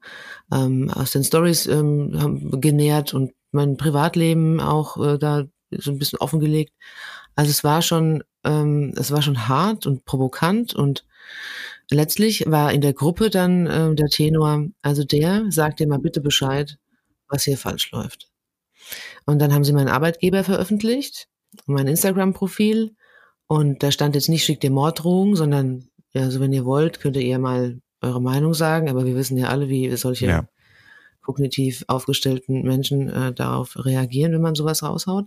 [0.52, 6.18] ähm, aus den Stories ähm, genährt und mein Privatleben auch äh, da so ein bisschen
[6.18, 6.72] offengelegt.
[7.34, 11.04] Also es war schon, ähm, es war schon hart und provokant und
[11.90, 16.20] letztlich war in der Gruppe dann äh, der Tenor, also der sagt dir mal bitte
[16.20, 16.78] Bescheid,
[17.28, 18.30] was hier falsch läuft.
[19.24, 21.28] Und dann haben sie meinen Arbeitgeber veröffentlicht,
[21.66, 22.94] mein Instagram-Profil
[23.46, 27.16] und da stand jetzt nicht schickt dir Morddrohungen, sondern ja, also wenn ihr wollt, könnt
[27.16, 30.48] ihr mal eure Meinung sagen, aber wir wissen ja alle, wie solche ja.
[31.22, 35.26] kognitiv aufgestellten Menschen äh, darauf reagieren, wenn man sowas raushaut.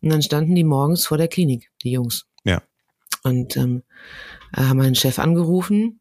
[0.00, 2.26] Und dann standen die morgens vor der Klinik, die Jungs.
[2.44, 2.62] Ja.
[3.22, 3.82] Und ähm,
[4.54, 6.00] haben meinen Chef angerufen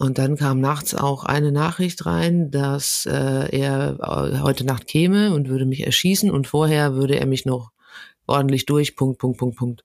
[0.00, 5.34] und dann kam nachts auch eine Nachricht rein, dass äh, er äh, heute Nacht käme
[5.34, 7.70] und würde mich erschießen und vorher würde er mich noch
[8.26, 9.84] ordentlich durch, Punkt, Punkt, Punkt, Punkt.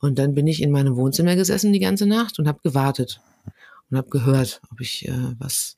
[0.00, 3.20] Und dann bin ich in meinem Wohnzimmer gesessen die ganze Nacht und habe gewartet
[3.90, 5.76] und habe gehört, ob ich äh, was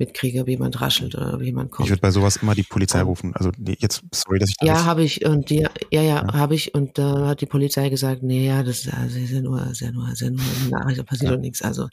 [0.00, 1.86] mitkriege, ob jemand raschelt oder ob jemand kommt.
[1.86, 3.36] Ich würde bei sowas immer die Polizei rufen.
[3.36, 6.32] Also jetzt, sorry, dass ich da Ja, habe ich und die, ja, ja, ja.
[6.32, 9.64] habe ich und da hat die Polizei gesagt, nee, ja, das also, ist ja nur,
[9.70, 11.36] ist ja nur, ist ja nur eine Nachricht, da passiert ja.
[11.36, 11.62] doch nichts.
[11.62, 11.88] Also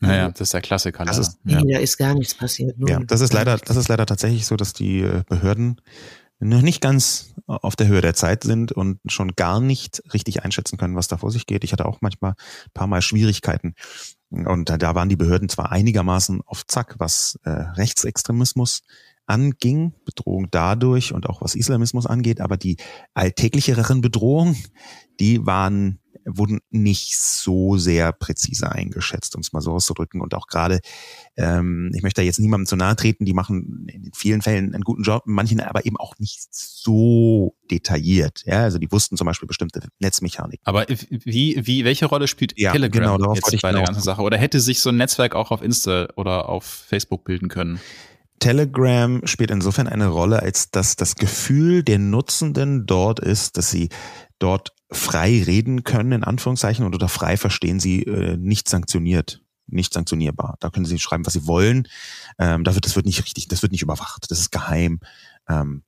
[0.00, 1.04] naja, das ist der Klassiker.
[1.04, 1.62] Das ist, ja.
[1.62, 2.74] Nee, da ist gar nichts passiert.
[2.88, 5.80] ja, das ist leider, das ist leider tatsächlich so, dass die äh, Behörden
[6.48, 10.76] noch nicht ganz auf der Höhe der Zeit sind und schon gar nicht richtig einschätzen
[10.76, 11.64] können, was da vor sich geht.
[11.64, 13.74] Ich hatte auch manchmal ein paar Mal Schwierigkeiten.
[14.30, 18.82] Und da waren die Behörden zwar einigermaßen auf Zack, was äh, Rechtsextremismus
[19.26, 22.76] anging, Bedrohung dadurch und auch was Islamismus angeht, aber die
[23.14, 24.56] alltäglicheren Bedrohungen,
[25.20, 30.20] die waren wurden nicht so sehr präzise eingeschätzt, um es mal so auszudrücken.
[30.20, 30.80] Und auch gerade,
[31.36, 34.84] ähm, ich möchte da jetzt niemandem zu nahe treten, die machen in vielen Fällen einen
[34.84, 38.42] guten Job, manchen aber eben auch nicht so detailliert.
[38.46, 40.60] Ja, also die wussten zum Beispiel bestimmte Netzmechanik.
[40.64, 44.22] Aber wie, wie, welche Rolle spielt ja, Telegram genau, jetzt bei der ganzen Sache?
[44.22, 47.80] Oder hätte sich so ein Netzwerk auch auf Insta oder auf Facebook bilden können?
[48.42, 53.88] Telegram spielt insofern eine Rolle, als dass das Gefühl der Nutzenden dort ist, dass sie
[54.42, 60.56] dort frei reden können, in Anführungszeichen, unter frei verstehen sie äh, nicht sanktioniert, nicht sanktionierbar.
[60.60, 61.88] Da können sie schreiben, was sie wollen.
[62.38, 65.00] Ähm, da wird, das wird nicht richtig, das wird nicht überwacht, das ist geheim.
[65.48, 65.82] Ähm,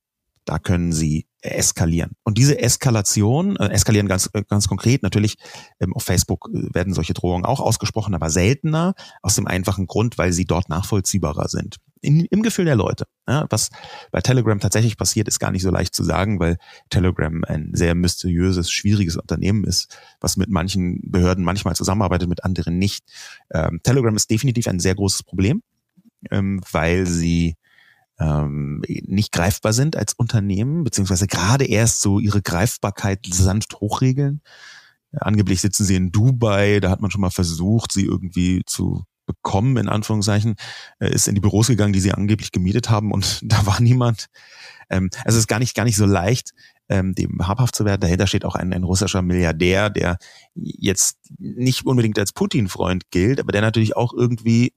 [0.45, 2.11] da können sie eskalieren.
[2.23, 5.37] Und diese Eskalation, äh, eskalieren ganz, äh, ganz konkret, natürlich
[5.79, 10.17] ähm, auf Facebook äh, werden solche Drohungen auch ausgesprochen, aber seltener, aus dem einfachen Grund,
[10.17, 11.77] weil sie dort nachvollziehbarer sind.
[12.01, 13.05] In, Im Gefühl der Leute.
[13.27, 13.69] Ja, was
[14.11, 16.57] bei Telegram tatsächlich passiert, ist gar nicht so leicht zu sagen, weil
[16.89, 22.77] Telegram ein sehr mysteriöses, schwieriges Unternehmen ist, was mit manchen Behörden manchmal zusammenarbeitet, mit anderen
[22.77, 23.05] nicht.
[23.51, 25.63] Ähm, Telegram ist definitiv ein sehr großes Problem,
[26.29, 27.55] ähm, weil sie
[28.19, 34.41] ähm, nicht greifbar sind als Unternehmen, beziehungsweise gerade erst so ihre Greifbarkeit sanft hochregeln.
[35.11, 39.77] Angeblich sitzen sie in Dubai, da hat man schon mal versucht, sie irgendwie zu bekommen,
[39.77, 40.55] in Anführungszeichen,
[40.99, 44.27] äh, ist in die Büros gegangen, die sie angeblich gemietet haben und da war niemand.
[44.89, 46.51] Ähm, also es ist gar nicht, gar nicht so leicht,
[46.89, 48.01] ähm, dem habhaft zu werden.
[48.01, 50.17] Dahinter steht auch ein, ein russischer Milliardär, der
[50.53, 54.73] jetzt nicht unbedingt als Putin-Freund gilt, aber der natürlich auch irgendwie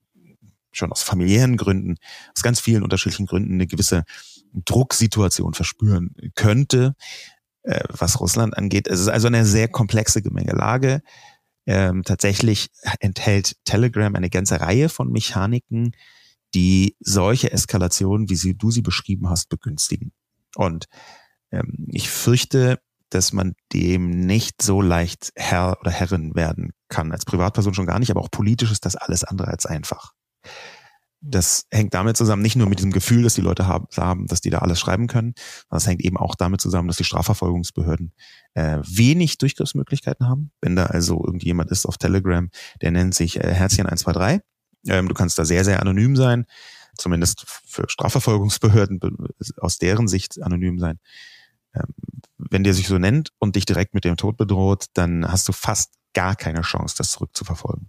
[0.72, 1.96] schon aus familiären Gründen,
[2.34, 4.04] aus ganz vielen unterschiedlichen Gründen eine gewisse
[4.52, 6.94] Drucksituation verspüren könnte,
[7.62, 8.88] äh, was Russland angeht.
[8.88, 11.02] Es ist also eine sehr komplexe Gemengelage.
[11.66, 12.68] Ähm, tatsächlich
[13.00, 15.92] enthält Telegram eine ganze Reihe von Mechaniken,
[16.54, 20.12] die solche Eskalationen, wie sie, du sie beschrieben hast, begünstigen.
[20.56, 20.86] Und
[21.50, 27.12] ähm, ich fürchte, dass man dem nicht so leicht Herr oder Herrin werden kann.
[27.12, 30.12] Als Privatperson schon gar nicht, aber auch politisch ist das alles andere als einfach.
[31.20, 34.50] Das hängt damit zusammen, nicht nur mit diesem Gefühl, dass die Leute haben, dass die
[34.50, 38.12] da alles schreiben können, sondern es hängt eben auch damit zusammen, dass die Strafverfolgungsbehörden
[38.54, 40.52] äh, wenig Durchgriffsmöglichkeiten haben.
[40.60, 42.48] Wenn da also irgendjemand ist auf Telegram,
[42.82, 44.42] der nennt sich äh, Herzchen123,
[44.86, 46.46] ähm, du kannst da sehr, sehr anonym sein,
[46.96, 49.00] zumindest für Strafverfolgungsbehörden
[49.56, 51.00] aus deren Sicht anonym sein.
[51.74, 51.94] Ähm,
[52.36, 55.52] wenn der sich so nennt und dich direkt mit dem Tod bedroht, dann hast du
[55.52, 57.88] fast gar keine Chance, das zurückzuverfolgen.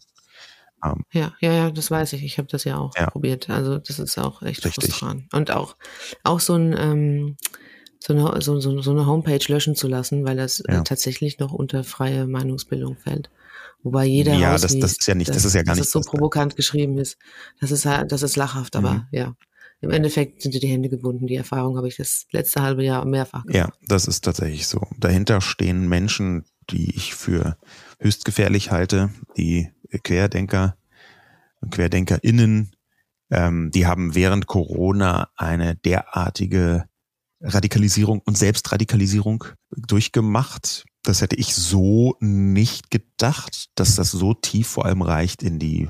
[0.84, 2.24] Um, ja, ja, ja, das weiß ich.
[2.24, 3.10] Ich habe das ja auch ja.
[3.10, 3.50] probiert.
[3.50, 4.86] Also das ist auch echt Richtig.
[4.86, 5.34] frustrant.
[5.34, 5.76] Und auch,
[6.24, 7.38] auch so ein ähm,
[8.02, 10.80] so eine, so, so, so eine Homepage löschen zu lassen, weil das äh, ja.
[10.80, 13.30] äh, tatsächlich noch unter freie Meinungsbildung fällt.
[13.84, 15.82] Wobei jeder Ja, das, das ist ja nicht, dass, das ist ja gar nicht.
[15.82, 17.18] Dass es so provokant geschrieben ist.
[17.62, 19.08] Das ist das ist lachhaft, aber mhm.
[19.12, 19.36] ja.
[19.82, 21.26] Im Endeffekt sind dir die Hände gebunden.
[21.26, 23.56] Die Erfahrung habe ich das letzte halbe Jahr mehrfach gemacht.
[23.56, 24.82] Ja, das ist tatsächlich so.
[24.98, 27.58] Dahinter stehen Menschen, die ich für
[27.98, 29.69] höchst gefährlich halte, die
[30.04, 30.77] Querdenker,
[31.71, 32.71] QuerdenkerInnen,
[33.31, 36.85] ähm, die haben während Corona eine derartige
[37.42, 40.85] Radikalisierung und Selbstradikalisierung durchgemacht.
[41.04, 45.90] Das hätte ich so nicht gedacht, dass das so tief vor allem reicht in die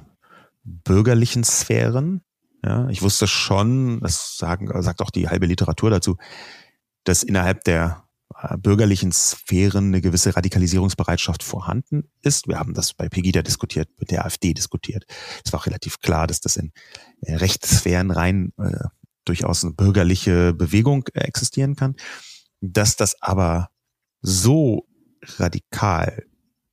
[0.64, 2.22] bürgerlichen Sphären.
[2.64, 6.18] Ja, ich wusste schon, das sagen, sagt auch die halbe Literatur dazu,
[7.06, 8.04] dass innerhalb der
[8.58, 12.48] bürgerlichen Sphären eine gewisse Radikalisierungsbereitschaft vorhanden ist.
[12.48, 15.06] Wir haben das bei Pegida diskutiert, mit der AfD diskutiert.
[15.44, 16.72] Es war auch relativ klar, dass das in
[17.22, 18.86] äh, Rechtssphären rein äh,
[19.26, 21.96] durchaus eine bürgerliche Bewegung äh, existieren kann.
[22.62, 23.70] Dass das aber
[24.22, 24.88] so
[25.38, 26.26] radikal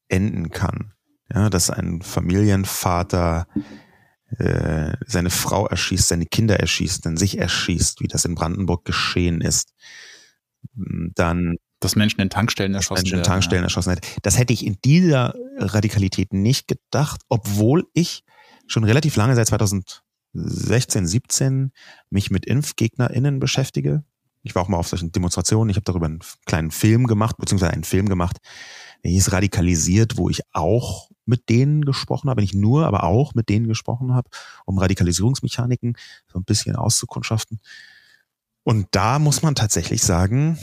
[0.09, 0.93] enden kann,
[1.33, 3.47] ja, dass ein Familienvater
[4.39, 9.41] äh, seine Frau erschießt, seine Kinder erschießt, dann sich erschießt, wie das in Brandenburg geschehen
[9.41, 9.73] ist,
[10.75, 13.67] dann dass Menschen in Tankstellen erschossen Menschen in Tankstellen ja.
[13.67, 14.09] erschossen hätte.
[14.23, 18.25] Das hätte ich in dieser Radikalität nicht gedacht, obwohl ich
[18.67, 21.73] schon relativ lange seit 2016, 17
[22.09, 24.05] mich mit ImpfgegnerInnen beschäftige.
[24.43, 25.71] Ich war auch mal auf solchen Demonstrationen.
[25.71, 28.39] Ich habe darüber einen kleinen Film gemacht, beziehungsweise einen Film gemacht,
[29.05, 33.49] der hieß Radikalisiert, wo ich auch mit denen gesprochen habe, nicht nur, aber auch mit
[33.49, 34.31] denen gesprochen habe,
[34.65, 35.97] um Radikalisierungsmechaniken
[36.33, 37.61] so ein bisschen auszukundschaften.
[38.67, 40.59] Und da muss man tatsächlich sagen,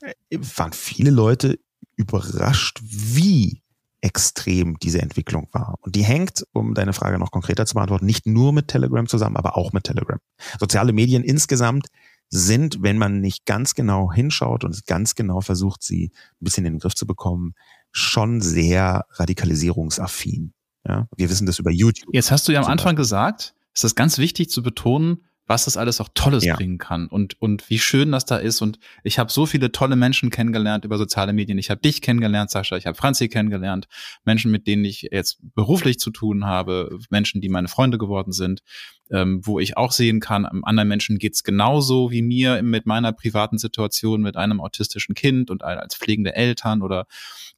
[0.00, 1.60] äh, waren viele Leute
[1.94, 3.62] überrascht, wie
[4.00, 5.78] extrem diese Entwicklung war.
[5.82, 9.36] Und die hängt, um deine Frage noch konkreter zu beantworten, nicht nur mit Telegram zusammen,
[9.36, 10.18] aber auch mit Telegram.
[10.58, 11.86] Soziale Medien insgesamt
[12.28, 16.72] sind, wenn man nicht ganz genau hinschaut und ganz genau versucht, sie ein bisschen in
[16.72, 17.54] den Griff zu bekommen,
[17.92, 20.54] schon sehr radikalisierungsaffin.
[20.84, 22.12] Ja, wir wissen das über YouTube.
[22.12, 25.76] Jetzt hast du ja am Anfang gesagt, ist das ganz wichtig zu betonen, was das
[25.76, 26.54] alles auch Tolles ja.
[26.54, 28.62] bringen kann und, und wie schön das da ist.
[28.62, 31.58] Und ich habe so viele tolle Menschen kennengelernt über soziale Medien.
[31.58, 33.88] Ich habe dich kennengelernt, Sascha, ich habe Franzi kennengelernt,
[34.24, 38.62] Menschen, mit denen ich jetzt beruflich zu tun habe, Menschen, die meine Freunde geworden sind,
[39.10, 43.58] ähm, wo ich auch sehen kann, anderen Menschen geht's genauso wie mir mit meiner privaten
[43.58, 47.06] Situation mit einem autistischen Kind und als pflegende Eltern oder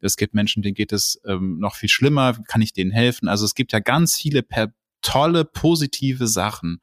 [0.01, 3.29] es gibt Menschen, denen geht es ähm, noch viel schlimmer, kann ich denen helfen?
[3.29, 4.73] Also es gibt ja ganz viele per
[5.03, 6.81] tolle, positive Sachen.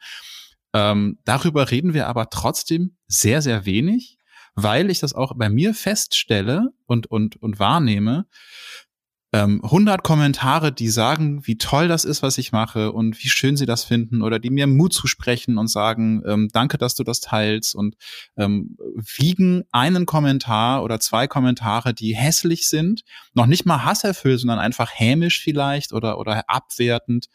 [0.73, 4.17] Ähm, darüber reden wir aber trotzdem sehr, sehr wenig,
[4.55, 8.27] weil ich das auch bei mir feststelle und, und, und wahrnehme,
[9.33, 13.55] ähm, 100 Kommentare, die sagen, wie toll das ist, was ich mache und wie schön
[13.55, 17.21] sie das finden oder die mir Mut zusprechen und sagen, ähm, danke, dass du das
[17.21, 17.95] teilst und
[18.35, 18.77] ähm,
[19.17, 23.03] wiegen einen Kommentar oder zwei Kommentare, die hässlich sind,
[23.33, 27.27] noch nicht mal hasserfüllt, sondern einfach hämisch vielleicht oder, oder abwertend,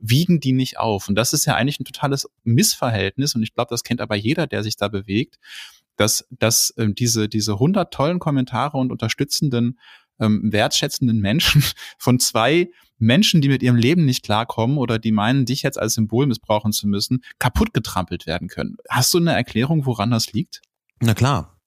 [0.00, 1.08] wiegen die nicht auf.
[1.08, 4.48] Und das ist ja eigentlich ein totales Missverhältnis und ich glaube, das kennt aber jeder,
[4.48, 5.38] der sich da bewegt,
[5.96, 9.78] dass, dass ähm, diese, diese 100 tollen Kommentare und unterstützenden
[10.20, 11.64] ähm, wertschätzenden Menschen
[11.98, 15.94] von zwei Menschen, die mit ihrem Leben nicht klarkommen oder die meinen, dich jetzt als
[15.94, 18.76] Symbol missbrauchen zu müssen, kaputt getrampelt werden können.
[18.88, 20.62] Hast du eine Erklärung, woran das liegt?
[21.00, 21.58] Na klar.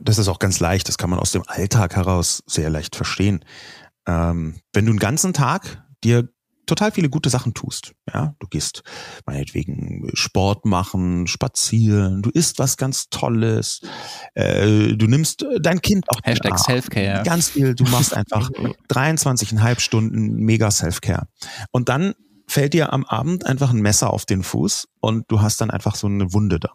[0.00, 0.86] Das ist auch ganz leicht.
[0.88, 3.44] Das kann man aus dem Alltag heraus sehr leicht verstehen.
[4.06, 6.28] Ähm, wenn du einen ganzen Tag dir
[6.68, 7.94] total viele gute Sachen tust.
[8.12, 8.82] Ja, du gehst
[9.26, 13.80] meinetwegen Sport machen, spazieren, du isst was ganz Tolles,
[14.34, 17.22] äh, du nimmst äh, dein Kind auch Hashtag Selfcare.
[17.24, 18.50] Ganz viel, du machst einfach
[18.90, 21.26] 23,5 Stunden mega Selfcare.
[21.72, 22.14] Und dann
[22.46, 25.94] fällt dir am Abend einfach ein Messer auf den Fuß und du hast dann einfach
[25.96, 26.72] so eine Wunde da.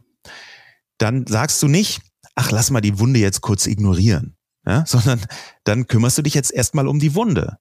[0.98, 2.02] Dann sagst du nicht,
[2.36, 4.38] ach, lass mal die Wunde jetzt kurz ignorieren.
[4.66, 5.22] Ja, sondern
[5.64, 7.58] dann kümmerst du dich jetzt erstmal um die Wunde.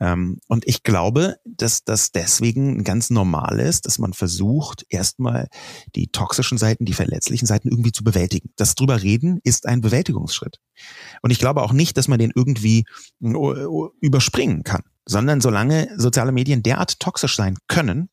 [0.00, 5.48] Ähm, und ich glaube, dass das deswegen ganz normal ist, dass man versucht, erstmal
[5.94, 8.50] die toxischen Seiten, die verletzlichen Seiten irgendwie zu bewältigen.
[8.56, 10.58] Das drüber reden ist ein Bewältigungsschritt.
[11.22, 12.84] Und ich glaube auch nicht, dass man den irgendwie
[13.22, 13.34] äh,
[14.00, 18.08] überspringen kann, sondern solange soziale Medien derart toxisch sein können,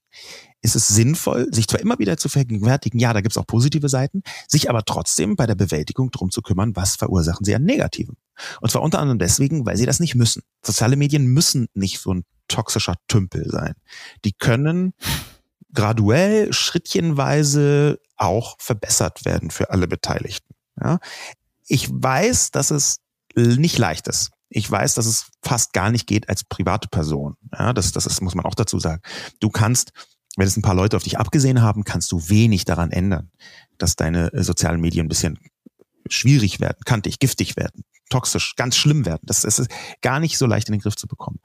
[0.62, 3.90] ist es sinnvoll, sich zwar immer wieder zu vergegenwärtigen, ja, da gibt es auch positive
[3.90, 8.18] Seiten, sich aber trotzdem bei der Bewältigung drum zu kümmern, was verursachen sie an Negativen.
[8.62, 10.44] Und zwar unter anderem deswegen, weil sie das nicht müssen.
[10.64, 13.74] Soziale Medien müssen nicht so ein toxischer Tümpel sein.
[14.26, 14.94] Die können
[15.74, 20.56] graduell, schrittchenweise auch verbessert werden für alle Beteiligten.
[20.82, 21.00] Ja?
[21.68, 22.98] Ich weiß, dass es
[23.36, 24.32] nicht leicht ist.
[24.50, 27.36] Ich weiß, dass es fast gar nicht geht als private Person.
[27.52, 29.02] Ja, das, das ist, muss man auch dazu sagen.
[29.40, 29.92] Du kannst
[30.38, 33.32] wenn es ein paar Leute auf dich abgesehen haben, kannst du wenig daran ändern,
[33.78, 35.40] dass deine äh, sozialen Medien ein bisschen
[36.10, 39.24] schwierig werden, kantig, giftig werden, toxisch, ganz schlimm werden.
[39.24, 39.68] Das, ist
[40.02, 41.40] gar nicht so leicht in den Griff zu bekommen.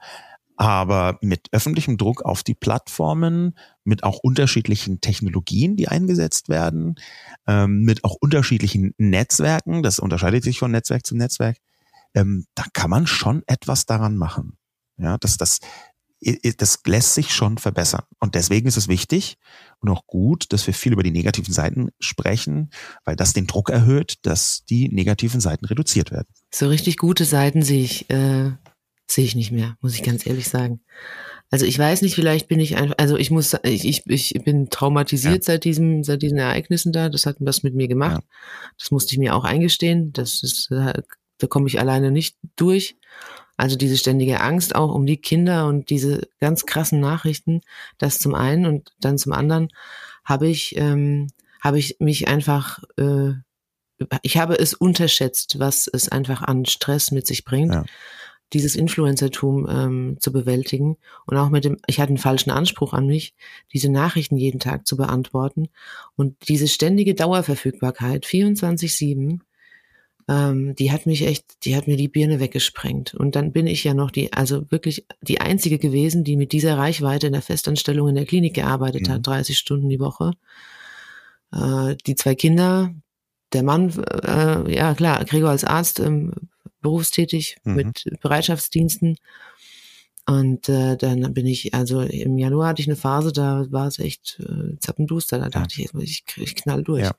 [0.55, 6.95] Aber mit öffentlichem Druck auf die Plattformen, mit auch unterschiedlichen Technologien, die eingesetzt werden,
[7.47, 11.57] ähm, mit auch unterschiedlichen Netzwerken, das unterscheidet sich von Netzwerk zu Netzwerk,
[12.13, 14.57] ähm, da kann man schon etwas daran machen.
[14.97, 15.59] Ja, dass das
[16.57, 18.03] das lässt sich schon verbessern.
[18.19, 19.37] Und deswegen ist es wichtig
[19.79, 22.71] und auch gut, dass wir viel über die negativen Seiten sprechen,
[23.05, 26.27] weil das den Druck erhöht, dass die negativen Seiten reduziert werden.
[26.51, 28.51] So richtig gute Seiten sehe ich äh,
[29.07, 30.81] sehe ich nicht mehr, muss ich ganz ehrlich sagen.
[31.51, 34.69] Also ich weiß nicht, vielleicht bin ich einfach, also ich muss, ich, ich, ich bin
[34.69, 35.41] traumatisiert ja.
[35.41, 37.09] seit diesem, seit diesen Ereignissen da.
[37.09, 38.23] Das hat was mit mir gemacht.
[38.23, 38.73] Ja.
[38.79, 40.13] Das musste ich mir auch eingestehen.
[40.13, 42.95] Das ist, da komme ich alleine nicht durch.
[43.57, 47.61] Also diese ständige Angst auch um die Kinder und diese ganz krassen Nachrichten,
[47.97, 49.69] das zum einen und dann zum anderen
[50.23, 51.27] habe ich, ähm,
[51.61, 53.33] habe ich mich einfach, äh,
[54.21, 57.73] ich habe es unterschätzt, was es einfach an Stress mit sich bringt.
[57.73, 57.85] Ja
[58.53, 63.07] dieses Influencertum ähm, zu bewältigen und auch mit dem, ich hatte einen falschen Anspruch an
[63.07, 63.33] mich,
[63.73, 65.69] diese Nachrichten jeden Tag zu beantworten
[66.15, 69.39] und diese ständige Dauerverfügbarkeit, 24-7,
[70.27, 73.13] ähm, die hat mich echt, die hat mir die Birne weggesprengt.
[73.13, 76.77] Und dann bin ich ja noch die, also wirklich die einzige gewesen, die mit dieser
[76.77, 79.11] Reichweite in der Festanstellung in der Klinik gearbeitet mhm.
[79.11, 80.33] hat, 30 Stunden die Woche.
[81.51, 82.93] Äh, die zwei Kinder,
[83.51, 83.89] der Mann,
[84.23, 86.31] äh, ja klar, Gregor als Arzt, ähm,
[86.81, 87.75] berufstätig mhm.
[87.75, 89.17] mit Bereitschaftsdiensten.
[90.25, 93.99] Und äh, dann bin ich, also im Januar hatte ich eine Phase, da war es
[93.99, 95.37] echt äh, zappenduster.
[95.37, 95.89] Da dachte ja.
[95.93, 97.03] ich, ich, ich knall durch.
[97.03, 97.11] Ja.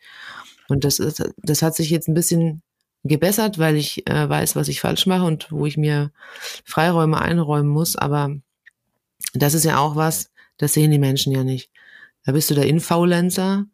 [0.68, 2.62] Und das ist, das hat sich jetzt ein bisschen
[3.04, 6.10] gebessert, weil ich äh, weiß, was ich falsch mache und wo ich mir
[6.64, 7.96] Freiräume einräumen muss.
[7.96, 8.34] Aber
[9.34, 11.70] das ist ja auch was, das sehen die Menschen ja nicht.
[12.24, 13.66] Da bist du der Infaulenzer,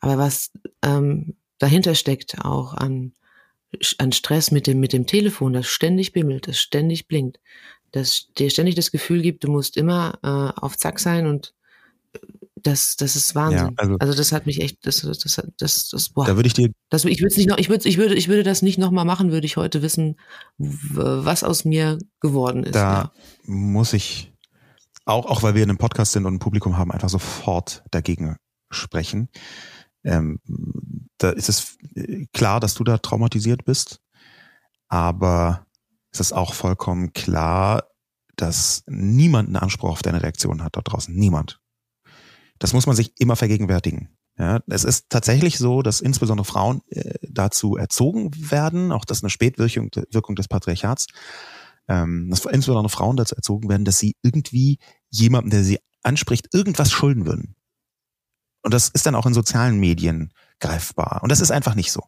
[0.00, 3.12] aber was ähm, dahinter steckt auch an
[3.98, 7.40] an Stress mit dem, mit dem Telefon, das ständig bimmelt, das ständig blinkt,
[7.92, 11.54] das dir ständig das Gefühl gibt, du musst immer äh, auf Zack sein und
[12.62, 13.58] das, das ist Wahnsinn.
[13.58, 16.24] Ja, also, also, das hat mich echt, das, das, das, das, boah.
[16.24, 16.70] Da würde ich dir.
[16.88, 19.30] Das, ich würde nicht noch, ich würde, ich würde, ich würde das nicht nochmal machen,
[19.30, 20.16] würde ich heute wissen,
[20.58, 22.74] was aus mir geworden ist.
[22.74, 23.12] Da ja.
[23.44, 24.32] muss ich
[25.04, 28.36] auch, auch weil wir in einem Podcast sind und ein Publikum haben, einfach sofort dagegen
[28.70, 29.28] sprechen.
[30.02, 30.40] Ähm,
[31.18, 34.00] da ist es äh, klar, dass du da traumatisiert bist,
[34.88, 35.66] aber
[36.10, 37.84] es ist auch vollkommen klar,
[38.36, 41.14] dass niemand einen Anspruch auf deine Reaktion hat da draußen.
[41.14, 41.60] Niemand.
[42.58, 44.16] Das muss man sich immer vergegenwärtigen.
[44.38, 49.24] Ja, es ist tatsächlich so, dass insbesondere Frauen äh, dazu erzogen werden, auch das ist
[49.24, 51.06] eine Spätwirkung Wirkung des Patriarchats,
[51.88, 54.78] ähm, dass insbesondere Frauen dazu erzogen werden, dass sie irgendwie
[55.08, 57.56] jemandem, der sie anspricht, irgendwas schulden würden.
[58.62, 61.20] Und das ist dann auch in sozialen Medien greifbar.
[61.22, 62.02] Und das ist einfach nicht so.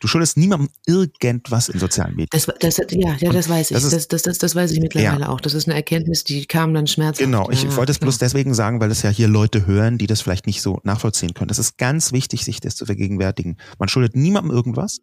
[0.00, 2.28] Du schuldest niemandem irgendwas in sozialen Medien.
[2.30, 3.74] Das, das, ja, ja, das weiß ich.
[3.74, 5.28] Das, ist, das, das, das, weiß ich mittlerweile ja.
[5.28, 5.40] auch.
[5.40, 7.18] Das ist eine Erkenntnis, die kam dann schmerzhaft.
[7.18, 10.06] Genau, ich ja, wollte es bloß deswegen sagen, weil es ja hier Leute hören, die
[10.06, 11.48] das vielleicht nicht so nachvollziehen können.
[11.48, 13.56] Das ist ganz wichtig, sich das zu vergegenwärtigen.
[13.78, 15.00] Man schuldet niemandem irgendwas.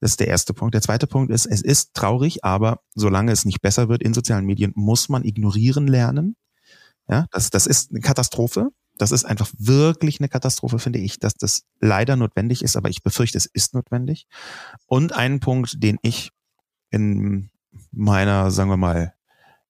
[0.00, 0.74] Das ist der erste Punkt.
[0.74, 4.46] Der zweite Punkt ist, es ist traurig, aber solange es nicht besser wird in sozialen
[4.46, 6.36] Medien, muss man ignorieren lernen.
[7.08, 8.68] Ja, das, das ist eine Katastrophe.
[9.00, 13.02] Das ist einfach wirklich eine Katastrophe, finde ich, dass das leider notwendig ist, aber ich
[13.02, 14.26] befürchte, es ist notwendig.
[14.84, 16.32] Und ein Punkt, den ich
[16.90, 17.48] in
[17.92, 19.14] meiner, sagen wir mal,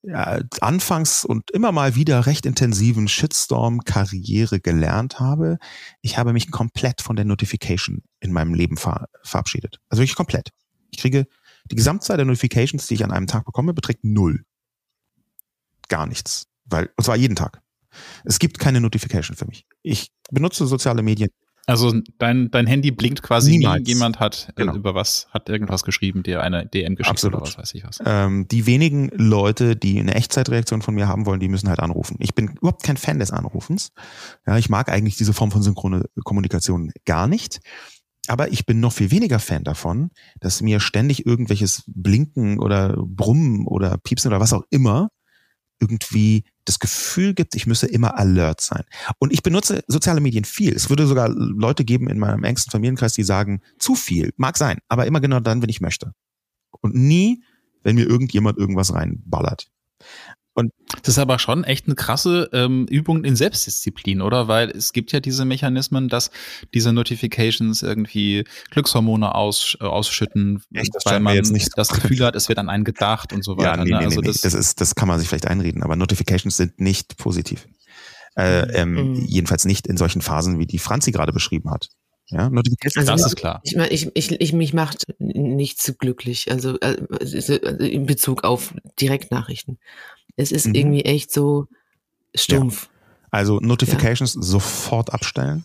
[0.02, 5.58] ja, anfangs und immer mal wieder recht intensiven Shitstorm-Karriere gelernt habe,
[6.00, 9.78] ich habe mich komplett von der Notification in meinem Leben ver verabschiedet.
[9.90, 10.50] Also wirklich komplett.
[10.90, 11.28] Ich kriege
[11.70, 14.44] die Gesamtzahl der Notifications, die ich an einem Tag bekomme, beträgt null.
[15.88, 16.48] Gar nichts.
[16.64, 17.62] Weil, und zwar jeden Tag.
[18.24, 19.64] Es gibt keine Notification für mich.
[19.82, 21.30] Ich benutze soziale Medien.
[21.66, 23.82] Also dein, dein Handy blinkt quasi Niemals.
[23.82, 23.92] nie.
[23.92, 24.74] Jemand hat äh, genau.
[24.74, 27.42] über was, hat irgendwas geschrieben, dir eine DM geschickt Absolut.
[27.42, 27.98] oder was weiß ich was.
[28.04, 32.16] Ähm, die wenigen Leute, die eine Echtzeitreaktion von mir haben wollen, die müssen halt anrufen.
[32.18, 33.92] Ich bin überhaupt kein Fan des Anrufens.
[34.46, 37.60] Ja, ich mag eigentlich diese Form von synchrone Kommunikation gar nicht.
[38.26, 40.10] Aber ich bin noch viel weniger Fan davon,
[40.40, 45.08] dass mir ständig irgendwelches Blinken oder Brummen oder Piepsen oder was auch immer
[45.80, 48.84] irgendwie das Gefühl gibt, ich müsse immer alert sein.
[49.18, 50.74] Und ich benutze soziale Medien viel.
[50.74, 54.78] Es würde sogar Leute geben in meinem engsten Familienkreis, die sagen, zu viel, mag sein,
[54.88, 56.12] aber immer genau dann, wenn ich möchte.
[56.80, 57.42] Und nie,
[57.82, 59.70] wenn mir irgendjemand irgendwas reinballert.
[60.54, 60.72] Und
[61.02, 64.48] das ist aber schon echt eine krasse ähm, Übung in Selbstdisziplin, oder?
[64.48, 66.30] Weil es gibt ja diese Mechanismen, dass
[66.74, 72.24] diese Notifications irgendwie Glückshormone aus, äh, ausschütten, echt, das weil man jetzt nicht das Gefühl
[72.24, 73.76] hat, es wird an einen gedacht und so weiter.
[73.78, 73.98] Ja, nee, ne?
[73.98, 76.80] nee, also nee, das, das, ist, das kann man sich vielleicht einreden, aber Notifications sind
[76.80, 77.68] nicht positiv.
[78.36, 78.70] Äh, mhm.
[78.74, 79.24] ähm, mhm.
[79.26, 81.88] Jedenfalls nicht in solchen Phasen, wie die Franzi gerade beschrieben hat.
[82.30, 83.08] Ja, Notifications.
[83.08, 83.60] Also, das ist klar.
[83.64, 86.94] Ich, ich, ich, ich mich macht nichts glücklich, also äh,
[87.84, 89.78] in Bezug auf Direktnachrichten.
[90.40, 90.74] Es ist mhm.
[90.74, 91.66] irgendwie echt so
[92.34, 92.84] stumpf.
[92.84, 92.90] Ja.
[93.30, 94.42] Also Notifications ja.
[94.42, 95.64] sofort abstellen.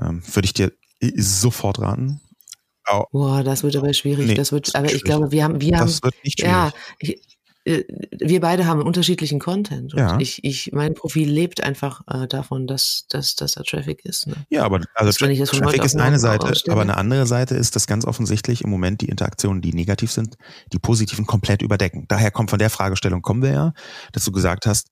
[0.00, 0.72] Ähm, Würde ich dir
[1.16, 2.20] sofort raten.
[3.12, 4.26] Boah, das wird aber schwierig.
[4.26, 5.86] Nee, das wird, aber ich glaube, wir haben, wir haben.
[5.86, 6.52] Das wird nicht schwierig.
[6.52, 7.20] Ja, ich,
[7.64, 9.92] wir beide haben unterschiedlichen Content.
[9.92, 10.18] Und Ja.
[10.18, 14.26] ich, ich, mein Profil lebt einfach äh, davon, dass, dass, dass da Traffic ist.
[14.26, 14.34] Ne?
[14.48, 16.72] Ja, aber also von Traffic ist eine Seite, ausstelle.
[16.72, 20.36] aber eine andere Seite ist, dass ganz offensichtlich im Moment die Interaktionen, die negativ sind,
[20.72, 22.06] die positiven komplett überdecken.
[22.08, 23.72] Daher kommt von der Fragestellung kommen wir ja,
[24.12, 24.88] dass du gesagt hast,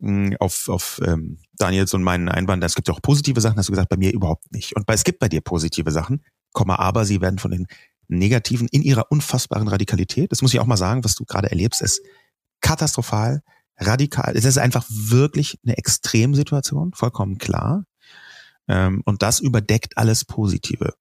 [0.00, 3.68] mh, auf, auf ähm, Daniels und meinen Einwand, es gibt ja auch positive Sachen, hast
[3.68, 4.74] du gesagt, bei mir überhaupt nicht.
[4.76, 7.66] Und bei, es gibt bei dir positive Sachen, Komma, aber sie werden von den
[8.08, 11.82] negativen in ihrer unfassbaren Radikalität, das muss ich auch mal sagen, was du gerade erlebst,
[11.82, 12.00] ist
[12.60, 13.42] katastrophal,
[13.78, 14.36] radikal.
[14.36, 17.84] Es ist einfach wirklich eine Extremsituation, vollkommen klar.
[18.66, 20.94] Ähm, und das überdeckt alles Positive.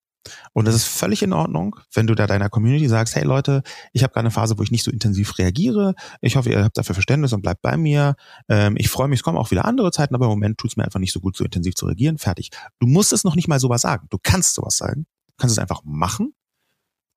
[0.54, 4.04] Und das ist völlig in Ordnung, wenn du da deiner Community sagst, hey Leute, ich
[4.04, 5.96] habe gerade eine Phase, wo ich nicht so intensiv reagiere.
[6.22, 8.16] Ich hoffe, ihr habt dafür Verständnis und bleibt bei mir.
[8.50, 10.78] Ähm, ich freue mich, es kommen auch wieder andere Zeiten, aber im Moment tut es
[10.78, 12.18] mir einfach nicht so gut, so intensiv zu reagieren.
[12.18, 12.50] Fertig.
[12.80, 14.08] Du musst es noch nicht mal sowas sagen.
[14.10, 15.06] Du kannst sowas sagen.
[15.28, 16.34] Du kannst es einfach machen.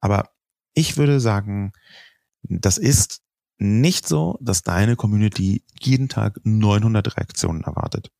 [0.01, 0.31] Aber
[0.75, 1.73] ich würde sagen,
[2.43, 3.21] das ist
[3.59, 8.11] nicht so, dass deine Community jeden Tag 900 Reaktionen erwartet.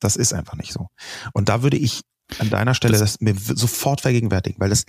[0.00, 0.88] Das ist einfach nicht so.
[1.32, 2.02] Und da würde ich
[2.38, 4.84] an deiner Stelle das, Das- mir sofort vergegenwärtigen, weil das,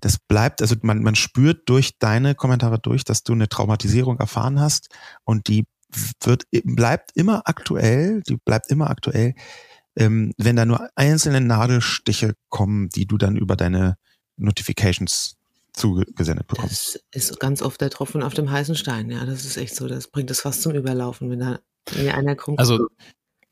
[0.00, 4.60] das bleibt, also man, man spürt durch deine Kommentare durch, dass du eine Traumatisierung erfahren
[4.60, 4.88] hast
[5.24, 5.64] und die
[6.20, 9.34] wird, bleibt immer aktuell, die bleibt immer aktuell,
[9.96, 13.96] ähm, wenn da nur einzelne Nadelstiche kommen, die du dann über deine
[14.36, 15.36] Notifications
[15.74, 17.00] zugesendet bekommst.
[17.12, 19.10] Das ist ganz oft der Tropfen auf dem heißen Stein.
[19.10, 19.88] Ja, das ist echt so.
[19.88, 21.58] Das bringt es fast zum Überlaufen, wenn da
[21.96, 22.58] mir einer kommt.
[22.58, 22.88] Also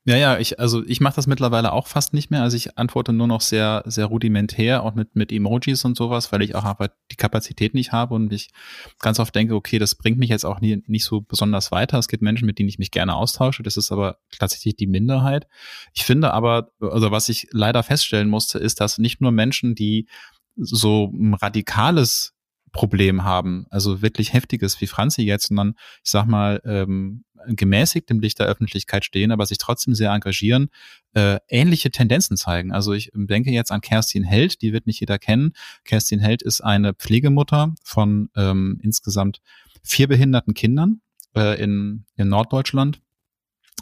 [0.04, 2.42] ja, ja, ich, also ich mache das mittlerweile auch fast nicht mehr.
[2.42, 6.42] Also ich antworte nur noch sehr, sehr rudimentär, auch mit, mit Emojis und sowas, weil
[6.42, 8.50] ich auch einfach die Kapazität nicht habe und ich
[8.98, 12.00] ganz oft denke, okay, das bringt mich jetzt auch nie, nicht so besonders weiter.
[12.00, 13.62] Es gibt Menschen, mit denen ich mich gerne austausche.
[13.62, 15.46] Das ist aber tatsächlich die Minderheit.
[15.92, 20.08] Ich finde aber, also was ich leider feststellen musste, ist, dass nicht nur Menschen, die
[20.56, 22.32] so ein radikales
[22.72, 28.20] Problem haben, also wirklich heftiges wie Franzi jetzt, sondern ich sag mal, ähm, gemäßigt im
[28.20, 30.68] Licht der Öffentlichkeit stehen, aber sich trotzdem sehr engagieren,
[31.14, 32.72] äh, ähnliche Tendenzen zeigen.
[32.72, 35.52] Also ich denke jetzt an Kerstin Held, die wird nicht jeder kennen.
[35.84, 39.40] Kerstin Held ist eine Pflegemutter von ähm, insgesamt
[39.82, 41.00] vier behinderten Kindern
[41.36, 43.00] äh, in, in Norddeutschland.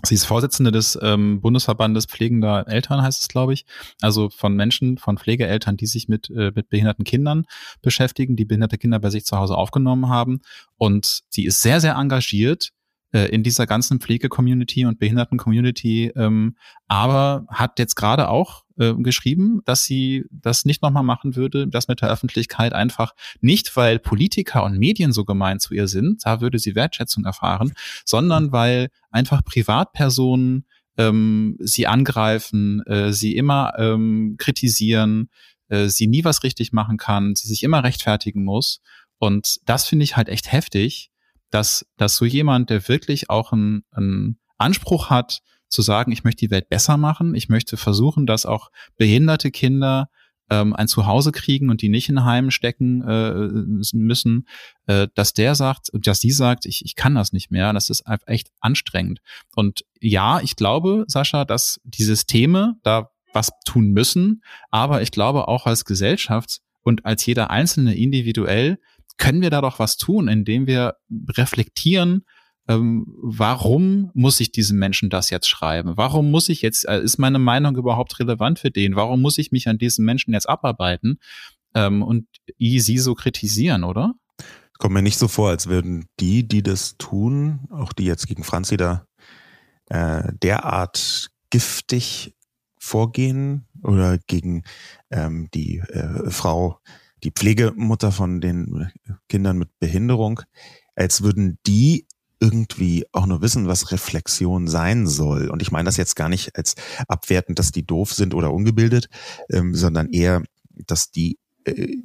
[0.03, 3.67] Sie ist Vorsitzende des ähm, Bundesverbandes pflegender Eltern, heißt es, glaube ich.
[4.01, 7.45] Also von Menschen, von Pflegeeltern, die sich mit, äh, mit behinderten Kindern
[7.83, 10.41] beschäftigen, die behinderte Kinder bei sich zu Hause aufgenommen haben.
[10.77, 12.71] Und sie ist sehr, sehr engagiert
[13.13, 16.57] äh, in dieser ganzen Pflege-Community und Behinderten-Community, ähm,
[16.89, 21.87] aber hat jetzt gerade auch äh, geschrieben, dass sie das nicht nochmal machen würde, das
[21.87, 26.41] mit der Öffentlichkeit einfach nicht, weil Politiker und Medien so gemein zu ihr sind, da
[26.41, 27.73] würde sie Wertschätzung erfahren,
[28.05, 30.67] sondern weil einfach Privatpersonen
[30.97, 35.29] ähm, sie angreifen, äh, sie immer ähm, kritisieren,
[35.69, 38.81] äh, sie nie was richtig machen kann, sie sich immer rechtfertigen muss.
[39.19, 41.11] Und das finde ich halt echt heftig,
[41.51, 46.45] dass, dass so jemand, der wirklich auch einen, einen Anspruch hat, zu sagen, ich möchte
[46.47, 50.09] die Welt besser machen, ich möchte versuchen, dass auch behinderte Kinder
[50.51, 54.47] ähm, ein Zuhause kriegen und die nicht in Heimen stecken äh, müssen,
[54.87, 58.05] äh, dass der sagt, dass die sagt, ich, ich kann das nicht mehr, das ist
[58.27, 59.21] echt anstrengend.
[59.55, 65.47] Und ja, ich glaube, Sascha, dass die Systeme da was tun müssen, aber ich glaube
[65.47, 68.79] auch als Gesellschaft und als jeder Einzelne individuell
[69.19, 70.97] können wir da doch was tun, indem wir
[71.37, 72.25] reflektieren,
[72.69, 75.97] ähm, warum muss ich diesem Menschen das jetzt schreiben?
[75.97, 78.97] Warum muss ich jetzt, äh, ist meine Meinung überhaupt relevant für den?
[78.97, 81.19] Warum muss ich mich an diesen Menschen jetzt abarbeiten
[81.75, 82.27] ähm, und
[82.59, 84.15] sie so kritisieren, oder?
[84.79, 88.45] Kommt mir nicht so vor, als würden die, die das tun, auch die jetzt gegen
[88.45, 89.05] Franzi da
[89.91, 92.35] äh, derart giftig
[92.79, 94.63] vorgehen oder gegen
[95.11, 96.79] ähm, die äh, Frau,
[97.23, 98.91] die Pflegemutter von den
[99.29, 100.41] Kindern mit Behinderung,
[100.95, 102.07] als würden die
[102.41, 105.49] irgendwie auch nur wissen, was Reflexion sein soll.
[105.49, 106.75] Und ich meine das jetzt gar nicht als
[107.07, 109.09] abwertend, dass die doof sind oder ungebildet,
[109.51, 111.99] ähm, sondern eher, dass die äh,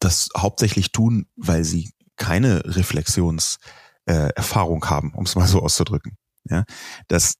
[0.00, 6.16] das hauptsächlich tun, weil sie keine Reflexionserfahrung äh, haben, um es mal so auszudrücken.
[6.48, 6.64] Ja,
[7.08, 7.34] das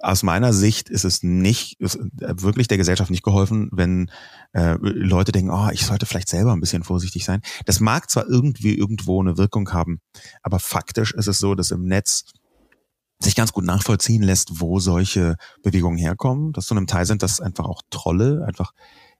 [0.00, 4.10] aus meiner Sicht ist es nicht ist wirklich der Gesellschaft nicht geholfen, wenn
[4.52, 7.40] äh, Leute denken, oh, ich sollte vielleicht selber ein bisschen vorsichtig sein.
[7.64, 10.00] Das mag zwar irgendwie irgendwo eine Wirkung haben,
[10.42, 12.24] aber faktisch ist es so, dass im Netz
[13.20, 17.40] sich ganz gut nachvollziehen lässt, wo solche Bewegungen herkommen, dass zu einem Teil sind das
[17.40, 18.72] einfach auch Trolle, einfach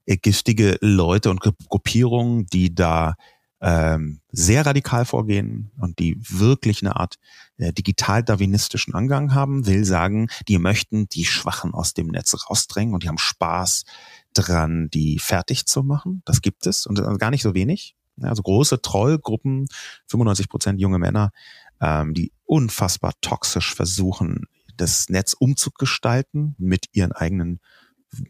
[0.05, 3.15] äh, giftige Leute und Gruppierungen, die da
[3.63, 7.15] ähm, sehr radikal vorgehen und die wirklich eine Art
[7.57, 13.03] äh, digital-darwinistischen Angang haben, will sagen, die möchten die Schwachen aus dem Netz rausdrängen und
[13.03, 13.85] die haben Spaß
[14.33, 16.23] dran, die fertig zu machen.
[16.25, 17.95] Das gibt es und gar nicht so wenig.
[18.21, 19.67] Also große Trollgruppen,
[20.07, 21.31] 95 Prozent junge Männer,
[21.79, 24.41] ähm, die unfassbar toxisch versuchen,
[24.75, 27.61] das Netz umzugestalten mit ihren eigenen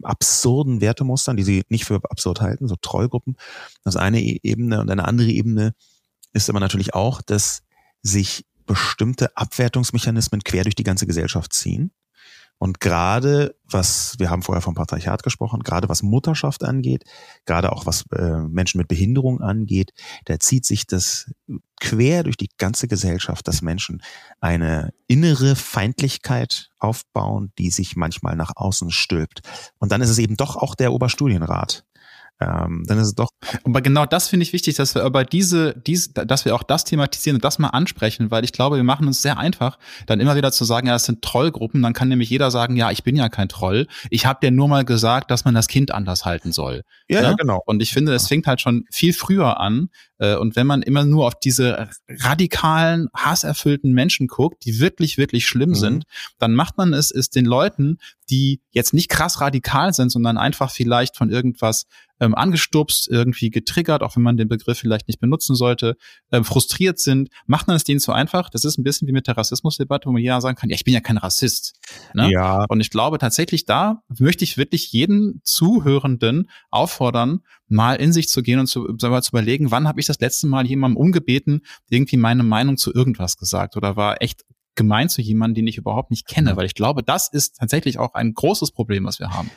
[0.01, 3.35] absurden Wertemustern, die sie nicht für absurd halten, so Trollgruppen.
[3.83, 5.73] Das ist eine e-, Ebene und eine andere Ebene
[6.33, 7.63] ist aber natürlich auch, dass
[8.01, 11.91] sich bestimmte Abwertungsmechanismen quer durch die ganze Gesellschaft ziehen.
[12.57, 17.03] Und gerade was, wir haben vorher vom Patriarchat gesprochen, gerade was Mutterschaft angeht,
[17.45, 19.91] gerade auch was äh, Menschen mit Behinderung angeht,
[20.25, 21.31] da zieht sich das
[21.81, 24.01] quer durch die ganze Gesellschaft, dass Menschen
[24.39, 29.41] eine innere Feindlichkeit aufbauen, die sich manchmal nach außen stülpt.
[29.79, 31.83] Und dann ist es eben doch auch der Oberstudienrat,
[32.43, 33.29] ähm, dann ist es doch.
[33.63, 36.83] Aber genau das finde ich wichtig, dass wir aber diese, diese, dass wir auch das
[36.83, 39.77] thematisieren und das mal ansprechen, weil ich glaube, wir machen uns sehr einfach,
[40.07, 42.91] dann immer wieder zu sagen, ja, das sind Trollgruppen, dann kann nämlich jeder sagen, ja,
[42.91, 43.87] ich bin ja kein Troll.
[44.09, 46.83] Ich habe dir nur mal gesagt, dass man das Kind anders halten soll.
[47.07, 47.61] Ja, ja, ja genau.
[47.65, 49.89] Und ich finde, es fängt halt schon viel früher an.
[50.17, 55.47] Äh, und wenn man immer nur auf diese radikalen, hasserfüllten Menschen guckt, die wirklich, wirklich
[55.47, 55.75] schlimm mhm.
[55.75, 56.03] sind,
[56.39, 57.97] dann macht man es, ist den Leuten,
[58.29, 61.85] die jetzt nicht krass radikal sind, sondern einfach vielleicht von irgendwas
[62.19, 65.97] ähm, angestupst, irgendwie getriggert, auch wenn man den Begriff vielleicht nicht benutzen sollte,
[66.31, 68.49] ähm, frustriert sind, macht man es denen zu einfach.
[68.49, 70.83] Das ist ein bisschen wie mit der Rassismusdebatte, wo man ja sagen kann, ja, ich
[70.83, 71.79] bin ja kein Rassist.
[72.13, 72.31] Ne?
[72.31, 72.65] Ja.
[72.69, 78.43] Und ich glaube tatsächlich, da möchte ich wirklich jeden Zuhörenden auffordern, mal in sich zu
[78.43, 82.43] gehen und zu, zu überlegen, wann habe ich das letzte Mal jemandem umgebeten, irgendwie meine
[82.43, 84.43] Meinung zu irgendwas gesagt oder war echt
[84.75, 88.13] gemein zu jemandem, den ich überhaupt nicht kenne, weil ich glaube, das ist tatsächlich auch
[88.13, 89.51] ein großes Problem, was wir haben.